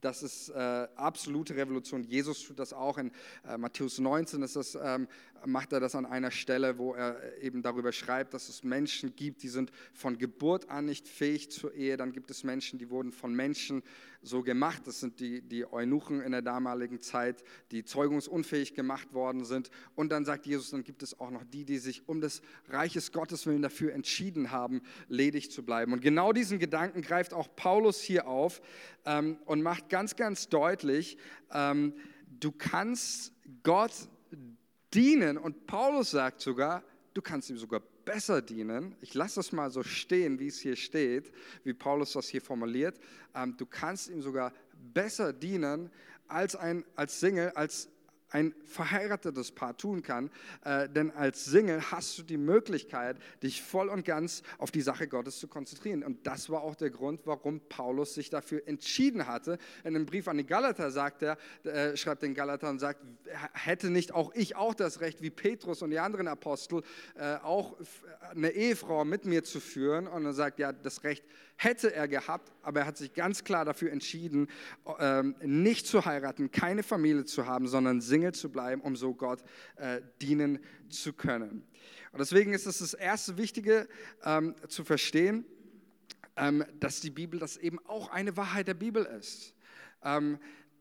[0.00, 2.04] Das ist äh, absolute Revolution.
[2.04, 2.98] Jesus tut das auch.
[2.98, 3.12] In
[3.46, 5.08] äh, Matthäus 19 ist das, ähm,
[5.46, 9.42] macht er das an einer Stelle, wo er eben darüber schreibt, dass es Menschen gibt,
[9.42, 11.96] die sind von Geburt an nicht fähig zur Ehe.
[11.96, 13.82] Dann gibt es Menschen, die wurden von Menschen
[14.22, 14.82] so gemacht.
[14.86, 19.70] Das sind die, die Eunuchen in der damaligen Zeit, die zeugungsunfähig gemacht worden sind.
[19.94, 23.12] Und dann sagt Jesus, dann gibt es auch noch die, die sich um des Reiches
[23.12, 25.92] Gottes willen dafür entschieden haben, ledig zu bleiben.
[25.92, 28.60] Und genau diesen Gedanken greift auch Paulus hier auf
[29.04, 31.16] ähm, und macht ganz, ganz deutlich,
[31.52, 31.94] ähm,
[32.38, 33.92] du kannst Gott
[34.94, 35.38] dienen.
[35.38, 36.82] Und Paulus sagt sogar,
[37.14, 38.96] du kannst ihm sogar besser dienen.
[39.00, 41.32] Ich lasse das mal so stehen, wie es hier steht,
[41.64, 42.98] wie Paulus das hier formuliert.
[43.34, 44.52] Ähm, du kannst ihm sogar
[44.92, 45.90] besser dienen
[46.28, 47.88] als ein als Single, als
[48.30, 50.30] ein verheiratetes Paar tun kann.
[50.64, 55.08] Äh, denn als Single hast du die Möglichkeit, dich voll und ganz auf die Sache
[55.08, 56.02] Gottes zu konzentrieren.
[56.02, 59.58] Und das war auch der Grund, warum Paulus sich dafür entschieden hatte.
[59.84, 63.00] In einem Brief an die Galater sagt er, äh, schreibt den Galater und sagt,
[63.52, 66.82] hätte nicht auch ich auch das Recht, wie Petrus und die anderen Apostel,
[67.16, 67.76] äh, auch
[68.30, 70.06] eine Ehefrau mit mir zu führen?
[70.06, 71.24] Und er sagt, ja, das Recht
[71.62, 74.48] hätte er gehabt, aber er hat sich ganz klar dafür entschieden,
[74.98, 79.44] ähm, nicht zu heiraten, keine Familie zu haben, sondern Single zu bleiben, um so Gott
[79.76, 81.66] äh, dienen zu können.
[82.12, 83.88] Und deswegen ist es das erste Wichtige
[84.24, 85.44] ähm, zu verstehen,
[86.36, 89.54] ähm, dass die Bibel das eben auch eine Wahrheit der Bibel ist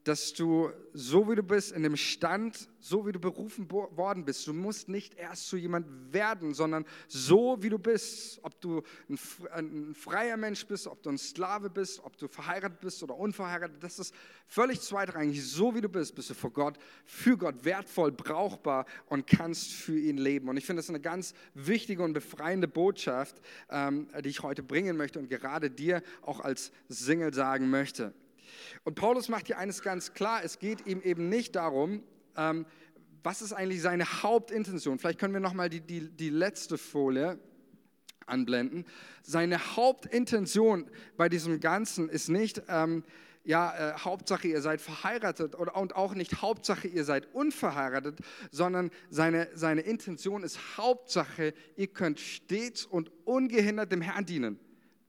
[0.03, 4.47] dass du so wie du bist, in dem Stand, so wie du berufen worden bist,
[4.47, 9.93] du musst nicht erst zu jemand werden, sondern so wie du bist, ob du ein,
[9.93, 13.99] freier Mensch bist, ob du ein Sklave bist, ob du verheiratet bist oder unverheiratet, das
[13.99, 14.13] ist
[14.47, 15.43] völlig zweitrangig.
[15.45, 19.99] So wie du bist, bist du vor Gott, für Gott wertvoll, brauchbar und kannst für
[19.99, 20.49] ihn leben.
[20.49, 24.95] Und ich finde das eine ganz wichtige und befreiende Botschaft, ähm, die ich heute bringen
[24.95, 28.13] möchte und gerade dir auch als Single sagen möchte.
[28.83, 32.03] Und Paulus macht hier eines ganz klar, es geht ihm eben nicht darum,
[32.35, 32.65] ähm,
[33.23, 34.99] was ist eigentlich seine Hauptintention.
[34.99, 37.39] Vielleicht können wir nochmal die, die, die letzte Folie
[38.25, 38.85] anblenden.
[39.23, 43.03] Seine Hauptintention bei diesem Ganzen ist nicht, ähm,
[43.43, 48.19] ja, äh, Hauptsache ihr seid verheiratet oder, und auch nicht Hauptsache ihr seid unverheiratet,
[48.51, 54.59] sondern seine, seine Intention ist Hauptsache ihr könnt stets und ungehindert dem Herrn dienen.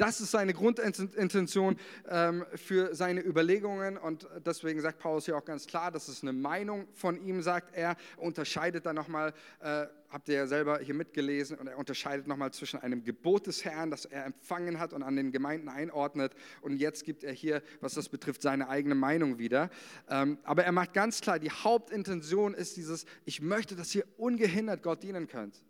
[0.00, 1.76] Das ist seine Grundintention
[2.08, 3.98] ähm, für seine Überlegungen.
[3.98, 7.76] Und deswegen sagt Paulus hier auch ganz klar, das ist eine Meinung von ihm, sagt
[7.76, 12.50] er, unterscheidet dann nochmal, äh, habt ihr ja selber hier mitgelesen, und er unterscheidet nochmal
[12.50, 16.32] zwischen einem Gebot des Herrn, das er empfangen hat und an den Gemeinden einordnet.
[16.62, 19.68] Und jetzt gibt er hier, was das betrifft, seine eigene Meinung wieder.
[20.08, 24.82] Ähm, aber er macht ganz klar, die Hauptintention ist dieses, ich möchte, dass ihr ungehindert
[24.82, 25.60] Gott dienen könnt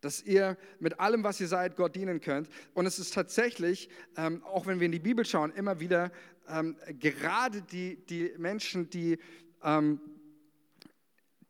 [0.00, 2.48] dass ihr mit allem, was ihr seid, Gott dienen könnt.
[2.74, 6.12] Und es ist tatsächlich, ähm, auch wenn wir in die Bibel schauen, immer wieder
[6.48, 9.18] ähm, gerade die, die Menschen, die,
[9.62, 10.00] ähm,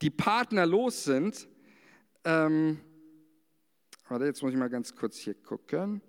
[0.00, 1.48] die partnerlos sind,
[2.24, 2.80] ähm,
[4.08, 6.00] warte, jetzt muss ich mal ganz kurz hier gucken.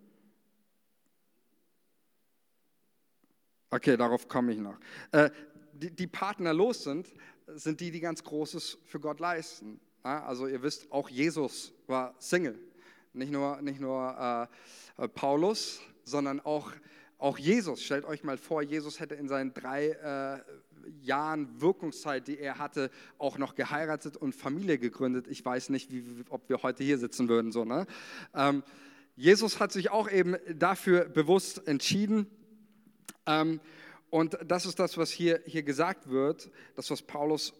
[3.71, 4.79] Okay, darauf komme ich noch.
[5.11, 5.29] Äh,
[5.73, 7.13] die, die partnerlos sind,
[7.47, 9.79] sind die, die ganz Großes für Gott leisten.
[10.03, 12.57] Also ihr wisst, auch Jesus war Single.
[13.13, 14.49] Nicht nur, nicht nur
[14.97, 16.71] äh, Paulus, sondern auch,
[17.17, 17.83] auch Jesus.
[17.83, 20.39] Stellt euch mal vor, Jesus hätte in seinen drei äh,
[21.01, 25.27] Jahren Wirkungszeit, die er hatte, auch noch geheiratet und Familie gegründet.
[25.27, 27.51] Ich weiß nicht, wie, ob wir heute hier sitzen würden.
[27.51, 27.85] So, ne?
[28.33, 28.63] Ähm,
[29.15, 32.27] Jesus hat sich auch eben dafür bewusst entschieden.
[33.25, 33.59] Ähm,
[34.09, 37.53] und das ist das, was hier, hier gesagt wird, das, was Paulus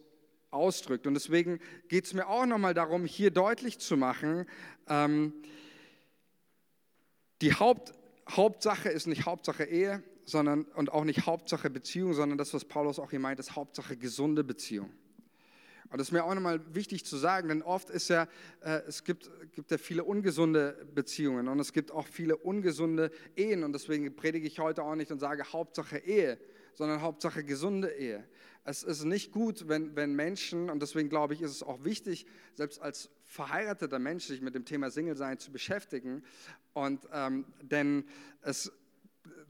[0.50, 1.06] ausdrückt.
[1.06, 4.46] Und deswegen geht es mir auch nochmal darum, hier deutlich zu machen,
[4.88, 5.32] ähm,
[7.40, 7.94] die Haupt,
[8.28, 12.98] Hauptsache ist nicht Hauptsache Ehe sondern, und auch nicht Hauptsache Beziehung, sondern das, was Paulus
[12.98, 14.90] auch hier meint, ist Hauptsache gesunde Beziehung.
[15.90, 18.28] Und das ist mir auch nochmal wichtig zu sagen, denn oft ist ja,
[18.60, 23.64] äh, es gibt, gibt ja viele ungesunde Beziehungen und es gibt auch viele ungesunde Ehen
[23.64, 26.38] und deswegen predige ich heute auch nicht und sage Hauptsache Ehe,
[26.74, 28.24] sondern Hauptsache gesunde Ehe.
[28.70, 32.24] Es ist nicht gut, wenn, wenn Menschen, und deswegen glaube ich, ist es auch wichtig,
[32.54, 36.22] selbst als verheirateter Mensch sich mit dem Thema Single-Sein zu beschäftigen.
[36.72, 38.04] Und, ähm, denn
[38.42, 38.70] es,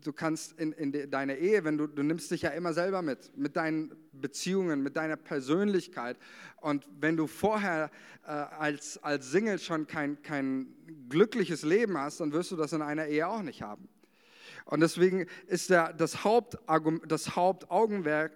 [0.03, 3.37] du kannst in, in deiner Ehe, wenn du, du nimmst dich ja immer selber mit,
[3.37, 6.17] mit deinen Beziehungen, mit deiner Persönlichkeit.
[6.63, 7.91] Und wenn du vorher
[8.25, 10.75] äh, als, als Single schon kein, kein
[11.11, 13.87] glückliches Leben hast, dann wirst du das in einer Ehe auch nicht haben.
[14.65, 18.33] Und deswegen ist der, das, Hauptargument, das Hauptaugenmerk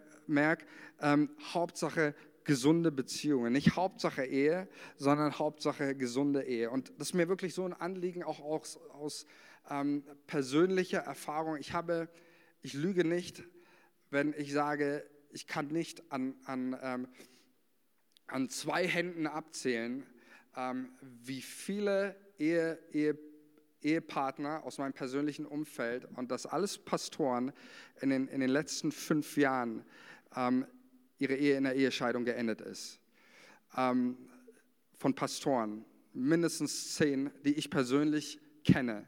[1.00, 3.52] ähm, Hauptsache gesunde Beziehungen.
[3.52, 6.70] Nicht Hauptsache Ehe, sondern Hauptsache gesunde Ehe.
[6.70, 9.26] Und das ist mir wirklich so ein Anliegen, auch aus, aus
[9.70, 11.56] ähm, persönlicher Erfahrung.
[11.56, 12.08] Ich habe,
[12.62, 13.42] ich lüge nicht,
[14.10, 17.08] wenn ich sage, ich kann nicht an, an, ähm,
[18.26, 20.06] an zwei Händen abzählen,
[20.56, 23.18] ähm, wie viele Ehe, Ehe,
[23.82, 27.52] Ehepartner aus meinem persönlichen Umfeld und das alles Pastoren
[28.00, 29.84] in den, in den letzten fünf Jahren
[30.36, 30.66] ähm,
[31.18, 32.98] ihre Ehe in der Ehescheidung geendet ist.
[33.76, 34.16] Ähm,
[34.96, 39.06] von Pastoren, mindestens zehn, die ich persönlich kenne.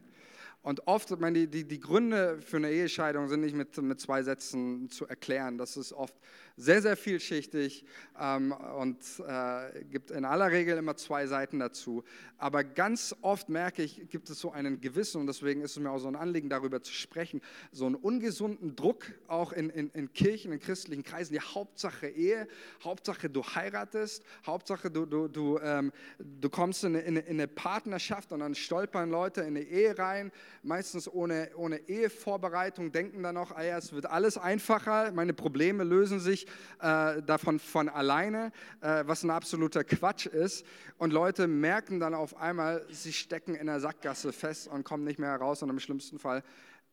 [0.61, 4.23] Und oft, meine, die, die, die Gründe für eine Ehescheidung sind nicht mit, mit zwei
[4.23, 5.57] Sätzen zu erklären.
[5.57, 6.15] Das ist oft
[6.57, 7.85] sehr, sehr vielschichtig
[8.19, 12.03] ähm, und äh, gibt in aller Regel immer zwei Seiten dazu.
[12.39, 15.91] Aber ganz oft merke ich, gibt es so einen gewissen, und deswegen ist es mir
[15.91, 17.41] auch so ein Anliegen, darüber zu sprechen,
[17.71, 21.33] so einen ungesunden Druck auch in, in, in Kirchen, in christlichen Kreisen.
[21.33, 22.47] Die Hauptsache Ehe,
[22.83, 28.31] Hauptsache du heiratest, Hauptsache du, du, du, ähm, du kommst in eine, in eine Partnerschaft
[28.31, 30.31] und dann stolpern Leute in eine Ehe rein
[30.63, 35.83] meistens ohne, ohne Ehevorbereitung, denken dann noch, ah ja, es wird alles einfacher, meine Probleme
[35.83, 36.47] lösen sich
[36.81, 40.65] äh, davon von alleine, äh, was ein absoluter Quatsch ist.
[40.97, 45.19] Und Leute merken dann auf einmal, sie stecken in der Sackgasse fest und kommen nicht
[45.19, 46.43] mehr heraus und im schlimmsten Fall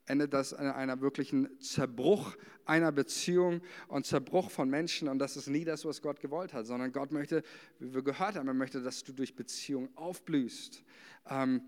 [0.07, 5.07] endet das in einer wirklichen Zerbruch einer Beziehung und Zerbruch von Menschen.
[5.07, 7.43] Und das ist nie das, was Gott gewollt hat, sondern Gott möchte,
[7.79, 10.83] wie wir gehört haben, er möchte, dass du durch Beziehung aufblühst.
[11.29, 11.61] Ähm,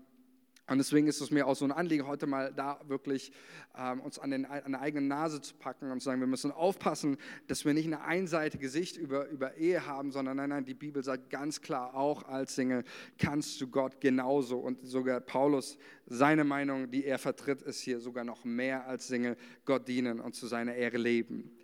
[0.68, 3.32] und deswegen ist es mir auch so ein Anliegen, heute mal da wirklich
[3.76, 6.52] ähm, uns an, den, an der eigenen Nase zu packen und zu sagen, wir müssen
[6.52, 10.74] aufpassen, dass wir nicht eine einseitige Sicht über, über Ehe haben, sondern nein, nein, die
[10.74, 12.84] Bibel sagt ganz klar, auch als Single
[13.16, 14.58] kannst du Gott genauso.
[14.58, 19.38] Und sogar Paulus, seine Meinung, die er vertritt, ist hier sogar noch mehr als Single
[19.64, 21.56] Gott dienen und zu seiner Ehre leben.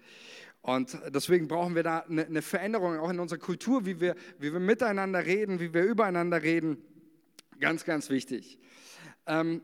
[0.62, 4.50] Und deswegen brauchen wir da eine, eine Veränderung auch in unserer Kultur, wie wir, wie
[4.50, 6.78] wir miteinander reden, wie wir übereinander reden.
[7.60, 8.58] Ganz, ganz wichtig.
[9.26, 9.62] Ähm,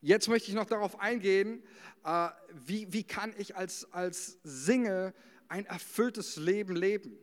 [0.00, 1.62] jetzt möchte ich noch darauf eingehen,
[2.04, 5.14] äh, wie, wie kann ich als, als Single
[5.48, 7.18] ein erfülltes Leben leben?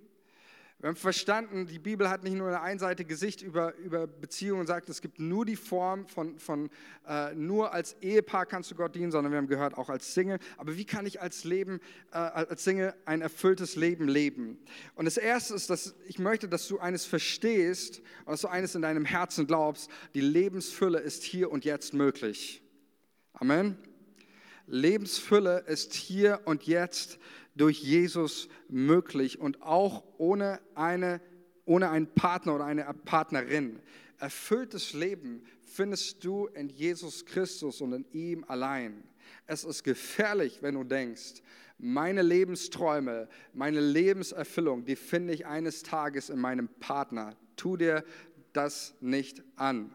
[0.82, 4.68] Wir haben verstanden, die Bibel hat nicht nur eine einseitige Sicht über, über Beziehungen und
[4.68, 6.70] sagt, es gibt nur die Form von, von
[7.06, 10.40] äh, nur als Ehepaar kannst du Gott dienen, sondern wir haben gehört, auch als Single.
[10.56, 11.82] Aber wie kann ich als, Leben,
[12.14, 14.58] äh, als Single ein erfülltes Leben leben?
[14.96, 18.74] Und das Erste ist, dass ich möchte, dass du eines verstehst und dass du eines
[18.74, 22.64] in deinem Herzen glaubst, die Lebensfülle ist hier und jetzt möglich.
[23.34, 23.78] Amen.
[24.66, 27.20] Lebensfülle ist hier und jetzt
[27.60, 31.20] durch Jesus möglich und auch ohne, eine,
[31.66, 33.80] ohne einen Partner oder eine Partnerin.
[34.18, 39.04] Erfülltes Leben findest du in Jesus Christus und in ihm allein.
[39.46, 41.42] Es ist gefährlich, wenn du denkst,
[41.78, 47.36] meine Lebensträume, meine Lebenserfüllung, die finde ich eines Tages in meinem Partner.
[47.58, 48.06] Tu dir
[48.54, 49.94] das nicht an.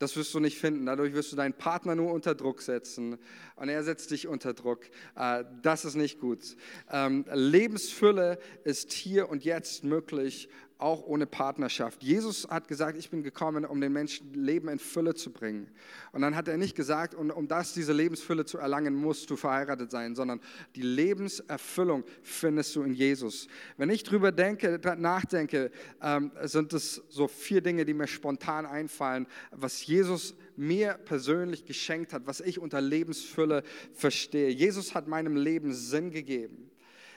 [0.00, 0.86] Das wirst du nicht finden.
[0.86, 3.18] Dadurch wirst du deinen Partner nur unter Druck setzen
[3.56, 4.86] und er setzt dich unter Druck.
[5.14, 6.56] Äh, das ist nicht gut.
[6.90, 10.48] Ähm, Lebensfülle ist hier und jetzt möglich
[10.80, 12.02] auch ohne Partnerschaft.
[12.02, 15.68] Jesus hat gesagt, ich bin gekommen, um den Menschen Leben in Fülle zu bringen.
[16.12, 19.36] Und dann hat er nicht gesagt, und um das, diese Lebensfülle zu erlangen, musst du
[19.36, 20.40] verheiratet sein, sondern
[20.74, 23.48] die Lebenserfüllung findest du in Jesus.
[23.76, 25.70] Wenn ich drüber denke, nachdenke,
[26.02, 32.12] ähm, sind es so vier Dinge, die mir spontan einfallen, was Jesus mir persönlich geschenkt
[32.12, 33.62] hat, was ich unter Lebensfülle
[33.92, 34.50] verstehe.
[34.50, 36.69] Jesus hat meinem Leben Sinn gegeben.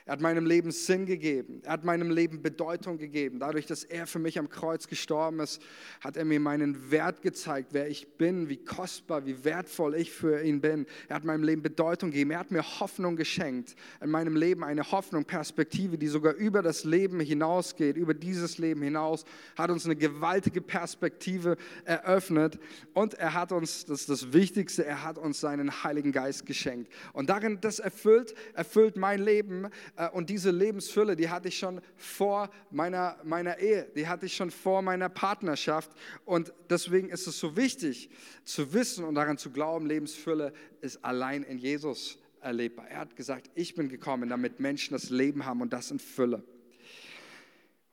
[0.05, 1.61] Er hat meinem Leben Sinn gegeben.
[1.63, 3.39] Er hat meinem Leben Bedeutung gegeben.
[3.39, 5.61] Dadurch, dass er für mich am Kreuz gestorben ist,
[6.01, 10.43] hat er mir meinen Wert gezeigt, wer ich bin, wie kostbar, wie wertvoll ich für
[10.43, 10.87] ihn bin.
[11.07, 12.31] Er hat meinem Leben Bedeutung gegeben.
[12.31, 13.75] Er hat mir Hoffnung geschenkt.
[14.01, 18.81] In meinem Leben eine Hoffnung, Perspektive, die sogar über das Leben hinausgeht, über dieses Leben
[18.81, 19.23] hinaus,
[19.57, 22.59] hat uns eine gewaltige Perspektive eröffnet.
[22.93, 26.91] Und er hat uns, das ist das Wichtigste, er hat uns seinen Heiligen Geist geschenkt.
[27.13, 29.69] Und darin, das erfüllt, erfüllt mein Leben
[30.13, 34.49] und diese Lebensfülle, die hatte ich schon vor meiner, meiner Ehe, die hatte ich schon
[34.49, 35.91] vor meiner Partnerschaft.
[36.25, 38.09] Und deswegen ist es so wichtig
[38.43, 40.51] zu wissen und daran zu glauben, Lebensfülle
[40.81, 42.87] ist allein in Jesus erlebbar.
[42.87, 46.43] Er hat gesagt, ich bin gekommen, damit Menschen das Leben haben und das in Fülle.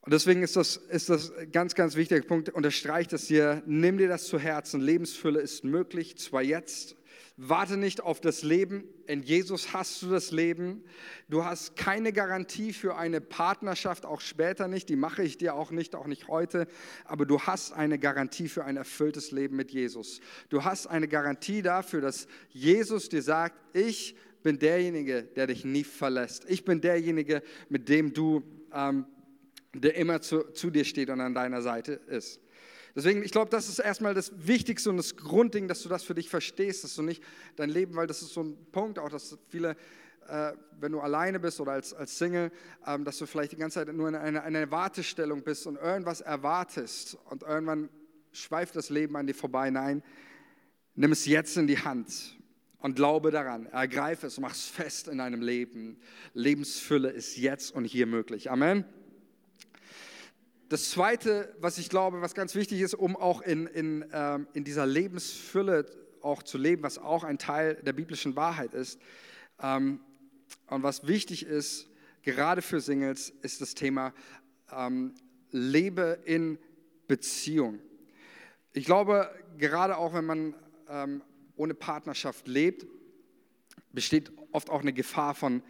[0.02, 4.08] Und deswegen ist das, ist das ganz, ganz wichtiger Punkt, unterstreicht das hier, nimm dir
[4.08, 6.96] das zu Herzen, Lebensfülle ist möglich, zwar jetzt
[7.36, 8.84] Warte nicht auf das Leben.
[9.06, 10.84] In Jesus hast du das Leben.
[11.28, 14.88] Du hast keine Garantie für eine Partnerschaft, auch später nicht.
[14.88, 16.66] Die mache ich dir auch nicht, auch nicht heute.
[17.04, 20.20] Aber du hast eine Garantie für ein erfülltes Leben mit Jesus.
[20.48, 25.84] Du hast eine Garantie dafür, dass Jesus dir sagt, ich bin derjenige, der dich nie
[25.84, 26.44] verlässt.
[26.48, 29.06] Ich bin derjenige, mit dem du, ähm,
[29.74, 32.40] der immer zu, zu dir steht und an deiner Seite ist.
[33.00, 36.12] Deswegen, ich glaube, das ist erstmal das Wichtigste und das Grundding, dass du das für
[36.12, 37.22] dich verstehst, dass du nicht
[37.56, 39.70] dein Leben, weil das ist so ein Punkt, auch dass viele,
[40.28, 42.52] äh, wenn du alleine bist oder als, als Single,
[42.86, 46.20] ähm, dass du vielleicht die ganze Zeit nur in einer, einer Wartestellung bist und irgendwas
[46.20, 47.88] erwartest und irgendwann
[48.32, 49.70] schweift das Leben an dir vorbei.
[49.70, 50.02] Nein,
[50.94, 52.36] nimm es jetzt in die Hand
[52.80, 55.98] und glaube daran, ergreife es, mach es fest in deinem Leben.
[56.34, 58.50] Lebensfülle ist jetzt und hier möglich.
[58.50, 58.84] Amen.
[60.70, 64.62] Das Zweite, was ich glaube, was ganz wichtig ist, um auch in, in, ähm, in
[64.62, 65.84] dieser Lebensfülle
[66.22, 69.00] auch zu leben, was auch ein Teil der biblischen Wahrheit ist.
[69.60, 69.98] Ähm,
[70.68, 71.88] und was wichtig ist,
[72.22, 74.14] gerade für Singles, ist das Thema
[74.70, 75.12] ähm,
[75.50, 76.56] Lebe in
[77.08, 77.80] Beziehung.
[78.72, 80.54] Ich glaube, gerade auch wenn man
[80.88, 81.20] ähm,
[81.56, 82.86] ohne Partnerschaft lebt,
[83.90, 85.64] besteht oft auch eine Gefahr von,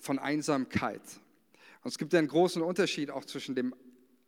[0.00, 1.00] von Einsamkeit.
[1.82, 3.74] Und es gibt ja einen großen Unterschied auch zwischen dem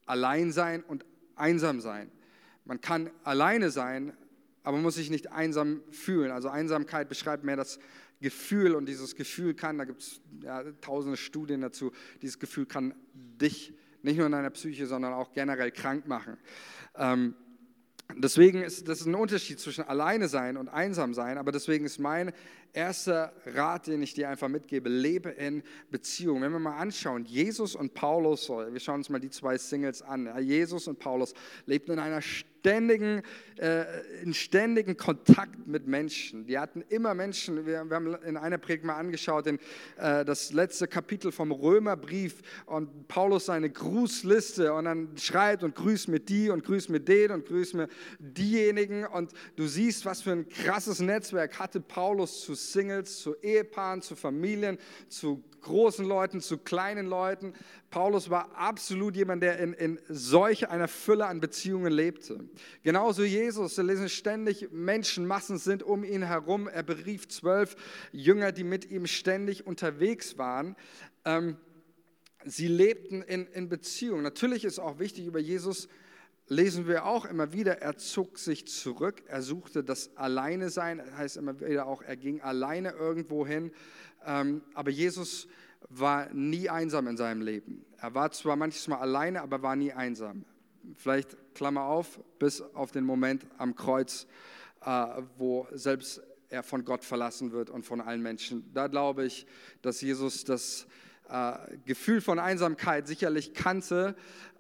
[0.07, 1.05] Alleinsein und
[1.35, 2.11] Einsamsein.
[2.65, 4.13] Man kann alleine sein,
[4.63, 6.33] aber man muss sich nicht einsam fühlen.
[6.33, 7.79] Also Einsamkeit beschreibt mehr das
[8.21, 11.93] Gefühl und dieses Gefühl kann, da gibt es ja, tausende Studien dazu,
[12.23, 16.39] dieses Gefühl kann dich nicht nur in deiner Psyche, sondern auch generell krank machen.
[16.97, 17.35] Ähm,
[18.17, 22.33] deswegen ist das ein Unterschied zwischen alleine sein und einsam sein, aber deswegen ist mein
[22.73, 26.43] erster Rat, den ich dir einfach mitgebe, lebe in Beziehung.
[26.43, 30.29] Wenn wir mal anschauen, Jesus und Paulus, wir schauen uns mal die zwei Singles an.
[30.43, 31.35] Jesus und Paulus
[31.67, 32.23] lebten in einer
[32.67, 33.23] ständigen,
[33.61, 33.85] äh,
[34.23, 36.47] in ständigen Kontakt mit Menschen.
[36.47, 39.61] Die hatten immer Menschen, wir, wir haben in einer Predigt mal angeschaut, in,
[39.99, 46.09] äh, das letzte Kapitel vom Römerbrief und Paulus seine Grußliste und dann schreibt und grüßt
[46.09, 47.89] mit die und grüßt mit den und grüßt mit
[48.19, 54.03] diejenigen und du siehst, was für ein krasses Netzwerk hatte Paulus zu Singles, zu Ehepaaren,
[54.03, 54.79] zu Familien,
[55.09, 57.53] zu großen Leuten, zu kleinen Leuten.
[57.91, 62.49] Paulus war absolut jemand, der in, in solch einer Fülle an Beziehungen lebte.
[62.83, 66.69] Genauso Jesus, wir lesen ständig, Menschenmassen sind um ihn herum.
[66.69, 67.77] Er berief zwölf
[68.13, 70.77] Jünger, die mit ihm ständig unterwegs waren.
[71.25, 71.57] Ähm,
[72.45, 74.23] sie lebten in, in Beziehung.
[74.23, 75.89] Natürlich ist auch wichtig, über Jesus
[76.49, 81.13] lesen wir auch immer wieder, er zog sich zurück, er suchte das Alleine sein, das
[81.13, 83.73] heißt immer wieder auch, er ging alleine irgendwo hin,
[84.25, 85.49] ähm, aber Jesus
[85.89, 87.85] war nie einsam in seinem Leben.
[87.99, 90.45] Er war zwar manchmal alleine, aber war nie einsam.
[90.95, 94.27] Vielleicht Klammer auf, bis auf den Moment am Kreuz,
[94.85, 98.71] äh, wo selbst er von Gott verlassen wird und von allen Menschen.
[98.73, 99.47] Da glaube ich,
[99.83, 100.87] dass Jesus das
[101.31, 104.15] äh, Gefühl von Einsamkeit sicherlich kannte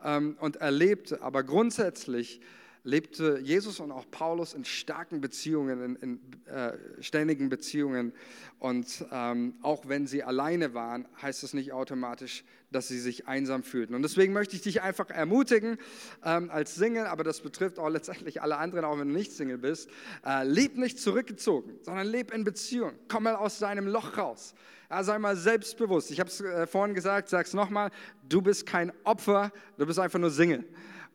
[0.05, 2.41] ähm, und erlebte, aber grundsätzlich
[2.87, 8.12] lebte Jesus und auch Paulus in starken Beziehungen, in, in äh, ständigen Beziehungen.
[8.61, 13.64] Und ähm, auch wenn sie alleine waren, heißt es nicht automatisch, dass sie sich einsam
[13.64, 13.95] fühlten.
[13.95, 15.78] Und deswegen möchte ich dich einfach ermutigen,
[16.24, 19.59] ähm, als Single, aber das betrifft auch letztendlich alle anderen, auch wenn du nicht Single
[19.59, 19.91] bist,
[20.24, 22.93] äh, leb nicht zurückgezogen, sondern leb in Beziehung.
[23.09, 24.55] Komm mal aus deinem Loch raus.
[24.89, 26.12] Ja, sei mal selbstbewusst.
[26.12, 27.91] Ich habe es äh, vorhin gesagt, sag es nochmal,
[28.28, 30.64] du bist kein Opfer, du bist einfach nur Single.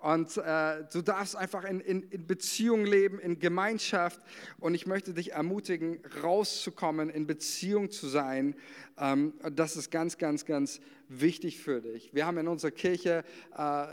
[0.01, 4.19] Und äh, du darfst einfach in, in, in Beziehung leben, in Gemeinschaft.
[4.59, 8.55] Und ich möchte dich ermutigen, rauszukommen, in Beziehung zu sein.
[8.97, 12.13] Ähm, das ist ganz, ganz, ganz wichtig für dich.
[12.13, 13.23] Wir haben in unserer Kirche
[13.55, 13.85] äh,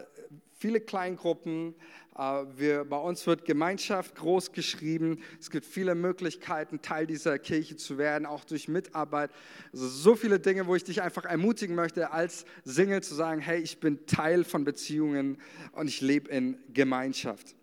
[0.59, 1.75] viele Kleingruppen.
[2.17, 5.23] Äh, wir, bei uns wird Gemeinschaft groß geschrieben.
[5.41, 9.31] Es gibt viele Möglichkeiten, Teil dieser Kirche zu werden, auch durch Mitarbeit.
[9.73, 13.61] Also so viele Dinge, wo ich dich einfach ermutigen möchte, als Single zu sagen, hey,
[13.61, 15.39] ich bin Teil von Beziehungen
[15.73, 17.55] und ich lebe in Gemeinschaft.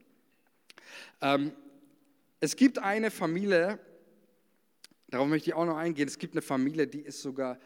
[1.21, 1.51] Ähm,
[2.39, 3.79] es gibt eine Familie,
[5.09, 7.59] darauf möchte ich auch noch eingehen, es gibt eine Familie, die ist sogar,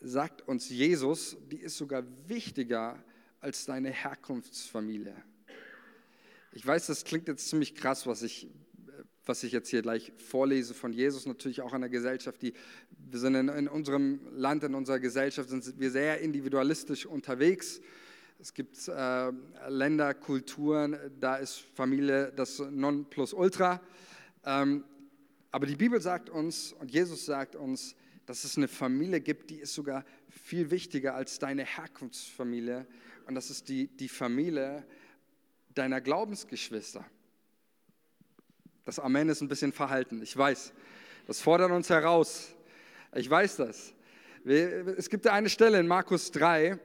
[0.00, 3.15] sagt uns Jesus, die ist sogar wichtiger als
[3.68, 5.14] deine Herkunftsfamilie.
[6.52, 8.48] Ich weiß, das klingt jetzt ziemlich krass, was ich,
[9.24, 12.54] was ich jetzt hier gleich vorlese von Jesus, natürlich auch an der Gesellschaft, die,
[12.90, 17.80] wir sind in, in unserem Land, in unserer Gesellschaft, sind wir sehr individualistisch unterwegs.
[18.38, 19.32] Es gibt äh,
[19.68, 23.80] Länder, Kulturen, da ist Familie das Nonplusultra.
[24.44, 24.84] Ähm,
[25.52, 27.94] aber die Bibel sagt uns und Jesus sagt uns,
[28.26, 32.86] dass es eine Familie gibt, die ist sogar viel wichtiger als deine Herkunftsfamilie.
[33.26, 34.84] Und das ist die, die Familie,
[35.74, 37.04] deiner Glaubensgeschwister.
[38.84, 40.72] Das Amen ist ein bisschen verhalten, ich weiß.
[41.26, 42.54] Das fordert uns heraus.
[43.14, 43.92] Ich weiß das.
[44.44, 46.78] Es gibt eine Stelle in Markus 3,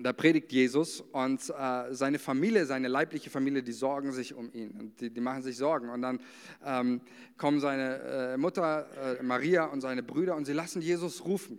[0.00, 4.70] da predigt Jesus und äh, seine Familie, seine leibliche Familie, die sorgen sich um ihn.
[4.78, 5.90] Und die, die machen sich Sorgen.
[5.90, 6.20] Und dann
[6.64, 7.00] ähm,
[7.36, 11.58] kommen seine äh, Mutter äh, Maria und seine Brüder und sie lassen Jesus rufen.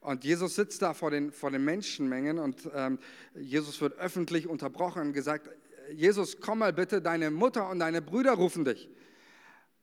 [0.00, 2.98] Und Jesus sitzt da vor den, vor den Menschenmengen und ähm,
[3.34, 5.50] Jesus wird öffentlich unterbrochen und gesagt,
[5.92, 8.88] Jesus, komm mal bitte, deine Mutter und deine Brüder rufen dich.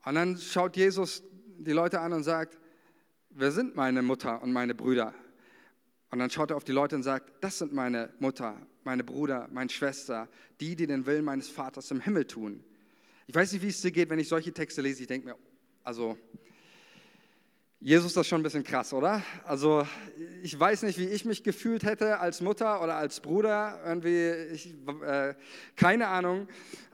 [0.06, 1.24] Und dann schaut Jesus
[1.60, 2.58] die Leute an und sagt,
[3.30, 5.14] wer sind meine Mutter und meine Brüder?
[6.10, 9.50] Und dann schaut er auf die Leute und sagt, das sind meine Mutter, meine Brüder,
[9.52, 10.30] meine Schwester,
[10.62, 12.64] die, die den Willen meines Vaters im Himmel tun.
[13.28, 15.02] Ich weiß nicht, wie es dir geht, wenn ich solche Texte lese.
[15.02, 15.36] Ich denke mir,
[15.84, 16.18] also,
[17.80, 19.22] Jesus, das ist schon ein bisschen krass, oder?
[19.46, 19.86] Also
[20.42, 24.74] ich weiß nicht, wie ich mich gefühlt hätte als Mutter oder als Bruder, irgendwie, ich,
[25.06, 25.36] äh,
[25.76, 26.48] keine Ahnung.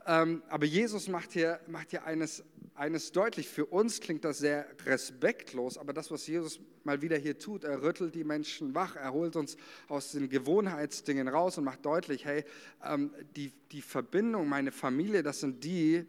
[0.06, 3.48] Ähm, aber Jesus macht hier, macht hier eines, eines deutlich.
[3.48, 7.80] Für uns klingt das sehr respektlos, aber das, was Jesus mal wieder hier tut, er
[7.80, 9.56] rüttelt die Menschen wach, er holt uns
[9.88, 12.44] aus den Gewohnheitsdingen raus und macht deutlich, hey,
[12.84, 16.04] ähm, die, die Verbindung, meine Familie, das sind die,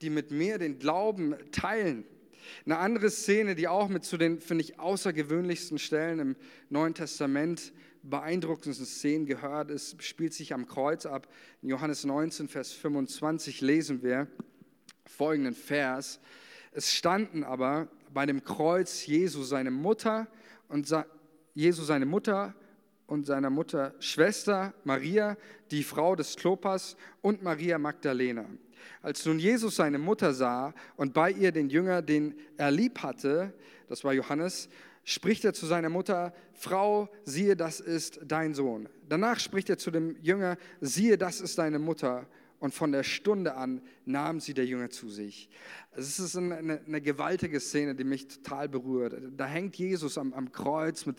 [0.00, 2.06] die mit mir den Glauben teilen
[2.64, 6.36] eine andere Szene, die auch mit zu den, finde ich, außergewöhnlichsten Stellen im
[6.68, 7.72] Neuen Testament,
[8.02, 11.28] beeindruckendsten Szenen gehört ist, spielt sich am Kreuz ab.
[11.62, 14.28] In Johannes 19, Vers 25 lesen wir
[15.04, 16.20] folgenden Vers.
[16.72, 20.28] Es standen aber bei dem Kreuz Jesu seine Mutter
[20.68, 20.92] und
[21.54, 22.54] Jesu seine Mutter
[23.06, 25.36] und seiner Mutter Schwester Maria,
[25.70, 28.46] die Frau des Klopas und Maria Magdalena.
[29.02, 33.52] Als nun Jesus seine Mutter sah und bei ihr den Jünger, den er lieb hatte,
[33.88, 34.68] das war Johannes,
[35.04, 38.88] spricht er zu seiner Mutter, Frau, siehe, das ist dein Sohn.
[39.08, 42.26] Danach spricht er zu dem Jünger, siehe, das ist deine Mutter.
[42.58, 45.50] Und von der Stunde an nahm sie der Jünger zu sich.
[45.94, 49.14] Es ist eine, eine, gewaltige Szene, die mich total berührt.
[49.36, 51.18] Da hängt Jesus am, am Kreuz mit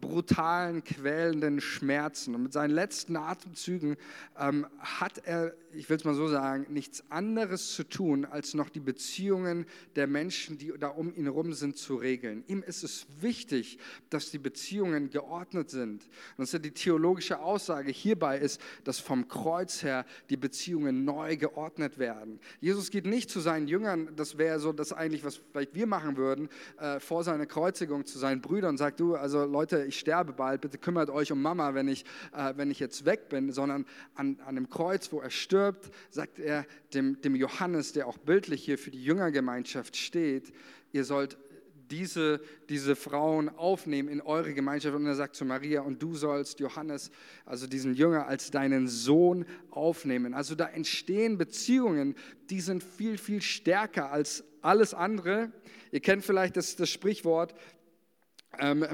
[0.00, 2.34] brutalen, quälenden Schmerzen.
[2.34, 3.96] Und mit seinen letzten Atemzügen
[4.38, 8.68] ähm, hat er, ich will es mal so sagen, nichts anderes zu tun, als noch
[8.68, 9.66] die Beziehungen
[9.96, 12.44] der Menschen, die da um ihn herum sind, zu regeln.
[12.46, 13.78] Ihm ist es wichtig,
[14.08, 16.04] dass die Beziehungen geordnet sind.
[16.36, 21.36] Und das ist die theologische Aussage hierbei ist, dass vom Kreuz her die Beziehungen neu
[21.36, 22.38] geordnet werden.
[22.60, 26.16] Jesus geht nicht zu seinen Jüngern, das wäre so das eigentlich, was vielleicht wir machen
[26.16, 29.98] würden, äh, vor seiner Kreuzigung zu seinen Brüdern und sagt, du, also Leute, Leute, ich
[29.98, 32.04] sterbe bald, bitte kümmert euch um Mama, wenn ich,
[32.36, 36.38] äh, wenn ich jetzt weg bin, sondern an, an dem Kreuz, wo er stirbt, sagt
[36.38, 40.52] er dem, dem Johannes, der auch bildlich hier für die Jüngergemeinschaft steht,
[40.92, 41.38] ihr sollt
[41.90, 44.94] diese, diese Frauen aufnehmen in eure Gemeinschaft.
[44.94, 47.10] Und er sagt zu Maria, und du sollst Johannes,
[47.44, 50.34] also diesen Jünger, als deinen Sohn aufnehmen.
[50.34, 52.14] Also da entstehen Beziehungen,
[52.50, 55.50] die sind viel, viel stärker als alles andere.
[55.90, 57.54] Ihr kennt vielleicht das, das Sprichwort,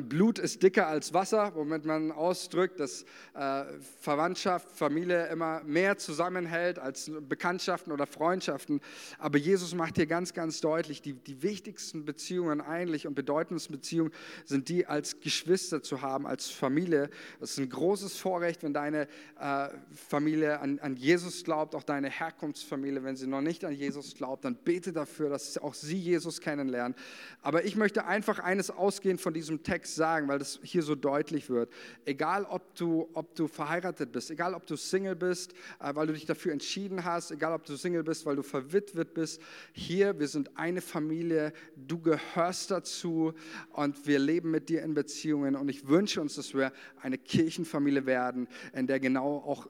[0.09, 3.05] Blut ist dicker als Wasser, womit man ausdrückt, dass
[3.35, 3.65] äh,
[4.01, 8.81] Verwandtschaft, Familie immer mehr zusammenhält als Bekanntschaften oder Freundschaften.
[9.19, 14.13] Aber Jesus macht hier ganz, ganz deutlich, die, die wichtigsten Beziehungen eigentlich und bedeutendsten Beziehungen
[14.45, 17.11] sind die als Geschwister zu haben, als Familie.
[17.41, 19.09] Das ist ein großes Vorrecht, wenn deine
[19.41, 23.03] äh, Familie an, an Jesus glaubt, auch deine Herkunftsfamilie.
[23.03, 26.97] Wenn sie noch nicht an Jesus glaubt, dann bete dafür, dass auch sie Jesus kennenlernen.
[27.43, 30.95] Aber ich möchte einfach eines ausgehen von diesem diesem Text sagen, weil das hier so
[30.95, 31.73] deutlich wird.
[32.05, 36.13] Egal, ob du, ob du verheiratet bist, egal, ob du Single bist, äh, weil du
[36.13, 39.41] dich dafür entschieden hast, egal, ob du Single bist, weil du verwitwet bist,
[39.73, 43.33] hier, wir sind eine Familie, du gehörst dazu
[43.73, 48.07] und wir leben mit dir in Beziehungen und ich wünsche uns, dass wir eine Kirchenfamilie
[48.07, 49.69] werden, in der genau auch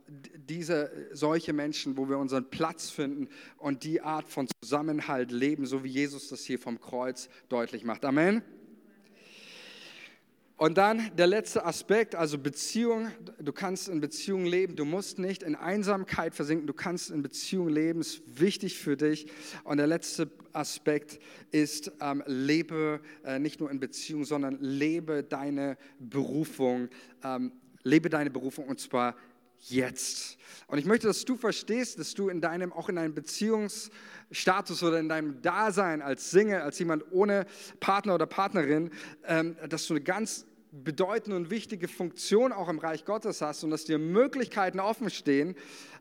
[0.49, 5.85] diese, solche Menschen, wo wir unseren Platz finden und die Art von Zusammenhalt leben, so
[5.85, 8.05] wie Jesus das hier vom Kreuz deutlich macht.
[8.05, 8.58] Amen.
[10.59, 13.13] Und dann der letzte Aspekt, also Beziehung.
[13.39, 17.69] Du kannst in Beziehung leben, du musst nicht in Einsamkeit versinken, du kannst in Beziehung
[17.69, 19.29] leben, ist wichtig für dich.
[19.63, 21.21] Und der letzte Aspekt
[21.53, 26.89] ist, ähm, lebe äh, nicht nur in Beziehung, sondern lebe deine Berufung.
[27.23, 27.53] Ähm,
[27.85, 29.15] lebe deine Berufung und zwar
[29.61, 30.39] jetzt.
[30.67, 34.99] Und ich möchte, dass du verstehst, dass du in deinem, auch in deinem Beziehungsstatus oder
[35.01, 37.47] in deinem Dasein als Single, als jemand ohne
[37.81, 38.91] Partner oder Partnerin,
[39.27, 43.71] ähm, dass du eine ganz bedeutende und wichtige Funktion auch im Reich Gottes hast und
[43.71, 45.55] dass dir Möglichkeiten offen stehen,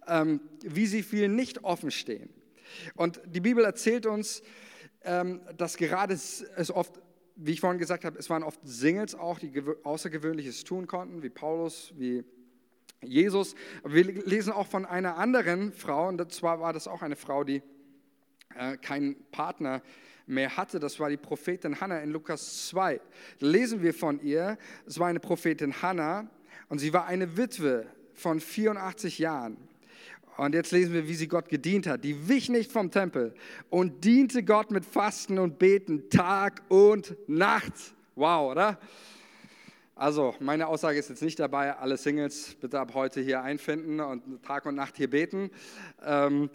[0.08, 2.30] ähm, wie sie vielen nicht offen stehen.
[2.95, 4.43] Und die Bibel erzählt uns,
[5.03, 6.99] ähm, dass gerade es oft,
[7.38, 9.53] wie ich vorhin gesagt habe, es waren oft Singles auch, die
[9.84, 12.26] Außergewöhnliches tun konnten, wie Paulus, wie
[13.03, 13.55] Jesus.
[13.83, 17.61] Wir lesen auch von einer anderen Frau, und zwar war das auch eine Frau, die
[18.55, 19.81] äh, keinen Partner
[20.25, 20.79] mehr hatte.
[20.79, 22.99] Das war die Prophetin Hannah in Lukas 2.
[23.39, 24.57] Da lesen wir von ihr.
[24.85, 26.29] Es war eine Prophetin Hannah
[26.69, 29.57] und sie war eine Witwe von 84 Jahren.
[30.37, 32.03] Und jetzt lesen wir, wie sie Gott gedient hat.
[32.03, 33.33] Die wich nicht vom Tempel
[33.69, 37.73] und diente Gott mit Fasten und Beten Tag und Nacht.
[38.15, 38.79] Wow, oder?
[39.99, 44.43] Also, meine Aussage ist jetzt nicht dabei, alle Singles bitte ab heute hier einfinden und
[44.43, 45.49] Tag und Nacht hier beten.
[46.05, 46.51] Ähm,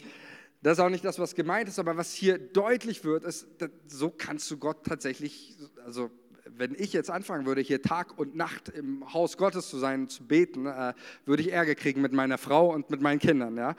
[0.62, 3.48] das ist auch nicht das, was gemeint ist, aber was hier deutlich wird, ist,
[3.88, 6.12] so kannst du Gott tatsächlich, also
[6.46, 10.24] wenn ich jetzt anfangen würde, hier Tag und Nacht im Haus Gottes zu sein, zu
[10.24, 13.56] beten, äh, würde ich Ärger kriegen mit meiner Frau und mit meinen Kindern.
[13.56, 13.74] Ja?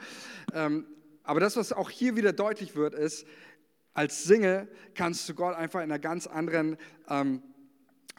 [0.52, 0.84] Ähm,
[1.22, 3.26] aber das, was auch hier wieder deutlich wird, ist,
[3.94, 6.76] als Single kannst du Gott einfach in einer ganz anderen
[7.08, 7.42] ähm,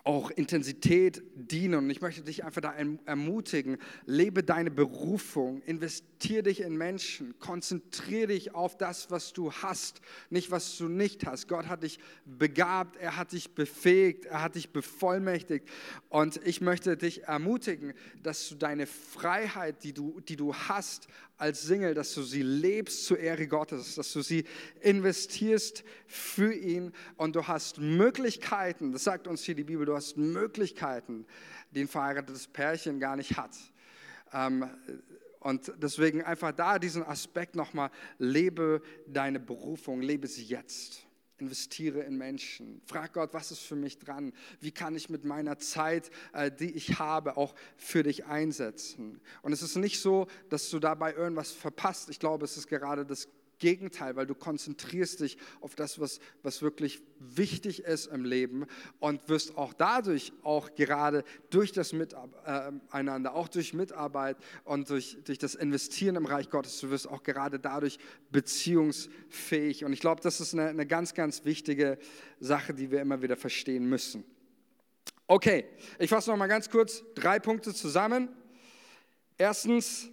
[0.06, 1.76] auch Intensität dienen.
[1.76, 2.74] Und ich möchte dich einfach da
[3.06, 10.02] ermutigen, lebe deine Berufung, investiere dich in Menschen, konzentriere dich auf das, was du hast,
[10.30, 11.48] nicht was du nicht hast.
[11.48, 15.68] Gott hat dich begabt, er hat dich befähigt, er hat dich bevollmächtigt.
[16.10, 21.64] Und ich möchte dich ermutigen, dass du deine Freiheit, die du, die du hast als
[21.64, 24.46] Single, dass du sie lebst zur Ehre Gottes, dass du sie
[24.82, 30.18] investierst für ihn und du hast Möglichkeiten, das sagt uns hier die Bibel, du hast
[30.18, 31.26] Möglichkeiten,
[31.72, 33.56] die ein verheiratetes Pärchen gar nicht hat.
[34.34, 34.70] Ähm,
[35.40, 41.05] und deswegen einfach da diesen Aspekt nochmal, lebe deine Berufung, lebe sie jetzt.
[41.38, 42.82] Investiere in Menschen.
[42.86, 44.32] Frag Gott, was ist für mich dran?
[44.62, 49.20] Wie kann ich mit meiner Zeit, äh, die ich habe, auch für dich einsetzen?
[49.42, 52.10] Und es ist nicht so, dass du dabei irgendwas verpasst.
[52.10, 53.28] Ich glaube, es ist gerade das
[53.60, 58.66] Gegenteil, weil du konzentrierst dich auf das, was, was wirklich wichtig ist im Leben
[59.00, 65.18] und wirst auch dadurch, auch gerade durch das Miteinander, äh, auch durch Mitarbeit und durch,
[65.24, 67.98] durch das Investieren im Reich Gottes, du wirst auch gerade dadurch
[68.32, 69.86] beziehungsfähig.
[69.86, 71.98] Und ich glaube, das ist eine, eine ganz, ganz wichtige
[72.40, 74.24] Sache, die wir immer wieder verstehen müssen.
[75.28, 75.66] Okay,
[75.98, 78.30] ich fasse noch mal ganz kurz drei Punkte zusammen.
[79.38, 80.10] Erstens,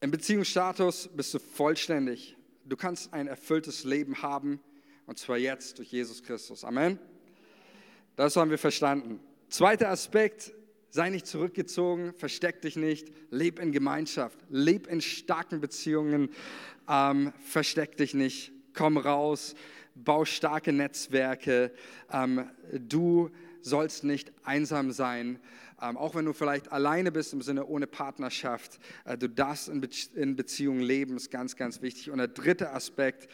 [0.00, 2.36] im Beziehungsstatus bist du vollständig.
[2.64, 4.60] Du kannst ein erfülltes Leben haben
[5.06, 6.64] und zwar jetzt durch Jesus Christus.
[6.64, 6.98] Amen.
[8.14, 9.20] Das haben wir verstanden.
[9.48, 10.52] Zweiter Aspekt,
[10.90, 16.30] sei nicht zurückgezogen, versteck dich nicht, leb in Gemeinschaft, leb in starken Beziehungen,
[16.88, 19.54] ähm, versteck dich nicht, komm raus,
[19.94, 21.72] bau starke Netzwerke.
[22.12, 23.30] Ähm, du
[23.62, 25.40] sollst nicht einsam sein.
[25.80, 29.80] Ähm, auch wenn du vielleicht alleine bist im Sinne ohne Partnerschaft, äh, du darfst in,
[29.80, 32.10] Be in Beziehung leben, ist ganz, ganz wichtig.
[32.10, 33.28] Und der dritte Aspekt,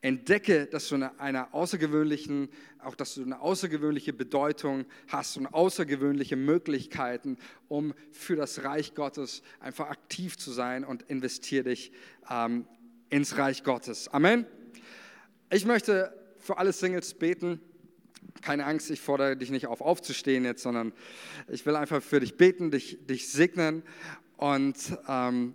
[0.00, 6.36] entdecke, dass du eine, eine außergewöhnlichen, auch dass du eine außergewöhnliche Bedeutung hast und außergewöhnliche
[6.36, 7.36] Möglichkeiten,
[7.66, 11.92] um für das Reich Gottes einfach aktiv zu sein und investiere dich
[12.30, 12.66] ähm,
[13.10, 14.08] ins Reich Gottes.
[14.08, 14.46] Amen.
[15.50, 17.60] Ich möchte für alle Singles beten
[18.42, 20.92] keine Angst, ich fordere dich nicht auf, aufzustehen jetzt, sondern
[21.48, 23.82] ich will einfach für dich beten, dich, dich segnen.
[24.36, 24.76] Und
[25.08, 25.54] ähm,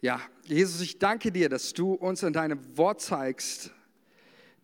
[0.00, 3.72] ja, Jesus, ich danke dir, dass du uns in deinem Wort zeigst,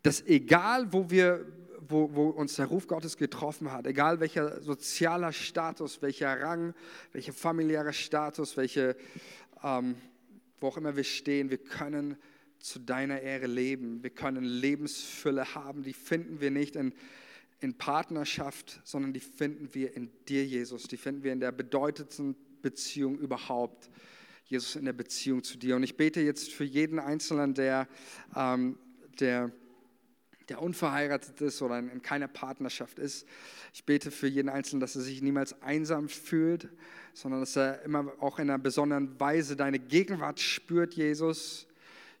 [0.03, 1.45] dass egal, wo wir
[1.89, 6.73] wo, wo, uns der Ruf Gottes getroffen hat, egal welcher sozialer Status, welcher Rang,
[7.13, 8.95] welcher familiärer Status, welche,
[9.63, 9.95] ähm,
[10.59, 12.17] wo auch immer wir stehen, wir können
[12.59, 14.03] zu deiner Ehre leben.
[14.03, 16.93] Wir können Lebensfülle haben, die finden wir nicht in,
[17.59, 20.83] in Partnerschaft, sondern die finden wir in dir, Jesus.
[20.83, 23.89] Die finden wir in der bedeutendsten Beziehung überhaupt.
[24.45, 25.75] Jesus, in der Beziehung zu dir.
[25.75, 27.85] Und ich bete jetzt für jeden Einzelnen, der,
[28.33, 28.77] ähm,
[29.19, 29.51] der,
[30.47, 33.27] der unverheiratet ist oder in, in keiner Partnerschaft ist.
[33.73, 36.69] Ich bete für jeden Einzelnen, dass er sich niemals einsam fühlt,
[37.13, 41.66] sondern dass er immer auch in einer besonderen Weise deine Gegenwart spürt, Jesus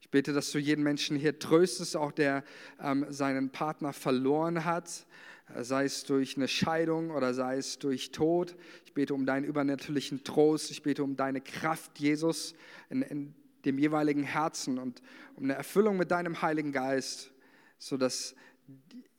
[0.07, 2.45] ich bete, dass du jeden Menschen hier tröstest, auch der
[2.81, 5.05] ähm, seinen Partner verloren hat,
[5.53, 8.55] äh, sei es durch eine Scheidung oder sei es durch Tod.
[8.85, 10.71] Ich bete um deinen übernatürlichen Trost.
[10.71, 12.55] Ich bete um deine Kraft, Jesus,
[12.89, 13.35] in, in
[13.65, 15.01] dem jeweiligen Herzen und
[15.35, 17.33] um eine Erfüllung mit deinem Heiligen Geist,
[17.77, 18.33] sodass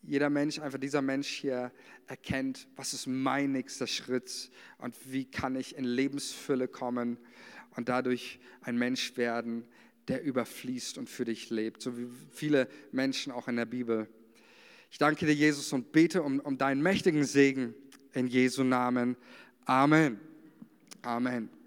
[0.00, 1.70] jeder Mensch, einfach dieser Mensch hier
[2.06, 7.18] erkennt, was ist mein nächster Schritt und wie kann ich in Lebensfülle kommen
[7.76, 9.68] und dadurch ein Mensch werden,
[10.08, 14.08] der überfließt und für dich lebt, so wie viele Menschen auch in der Bibel.
[14.90, 17.74] Ich danke dir, Jesus, und bete um, um deinen mächtigen Segen
[18.12, 19.16] in Jesu Namen.
[19.66, 20.18] Amen.
[21.02, 21.57] Amen.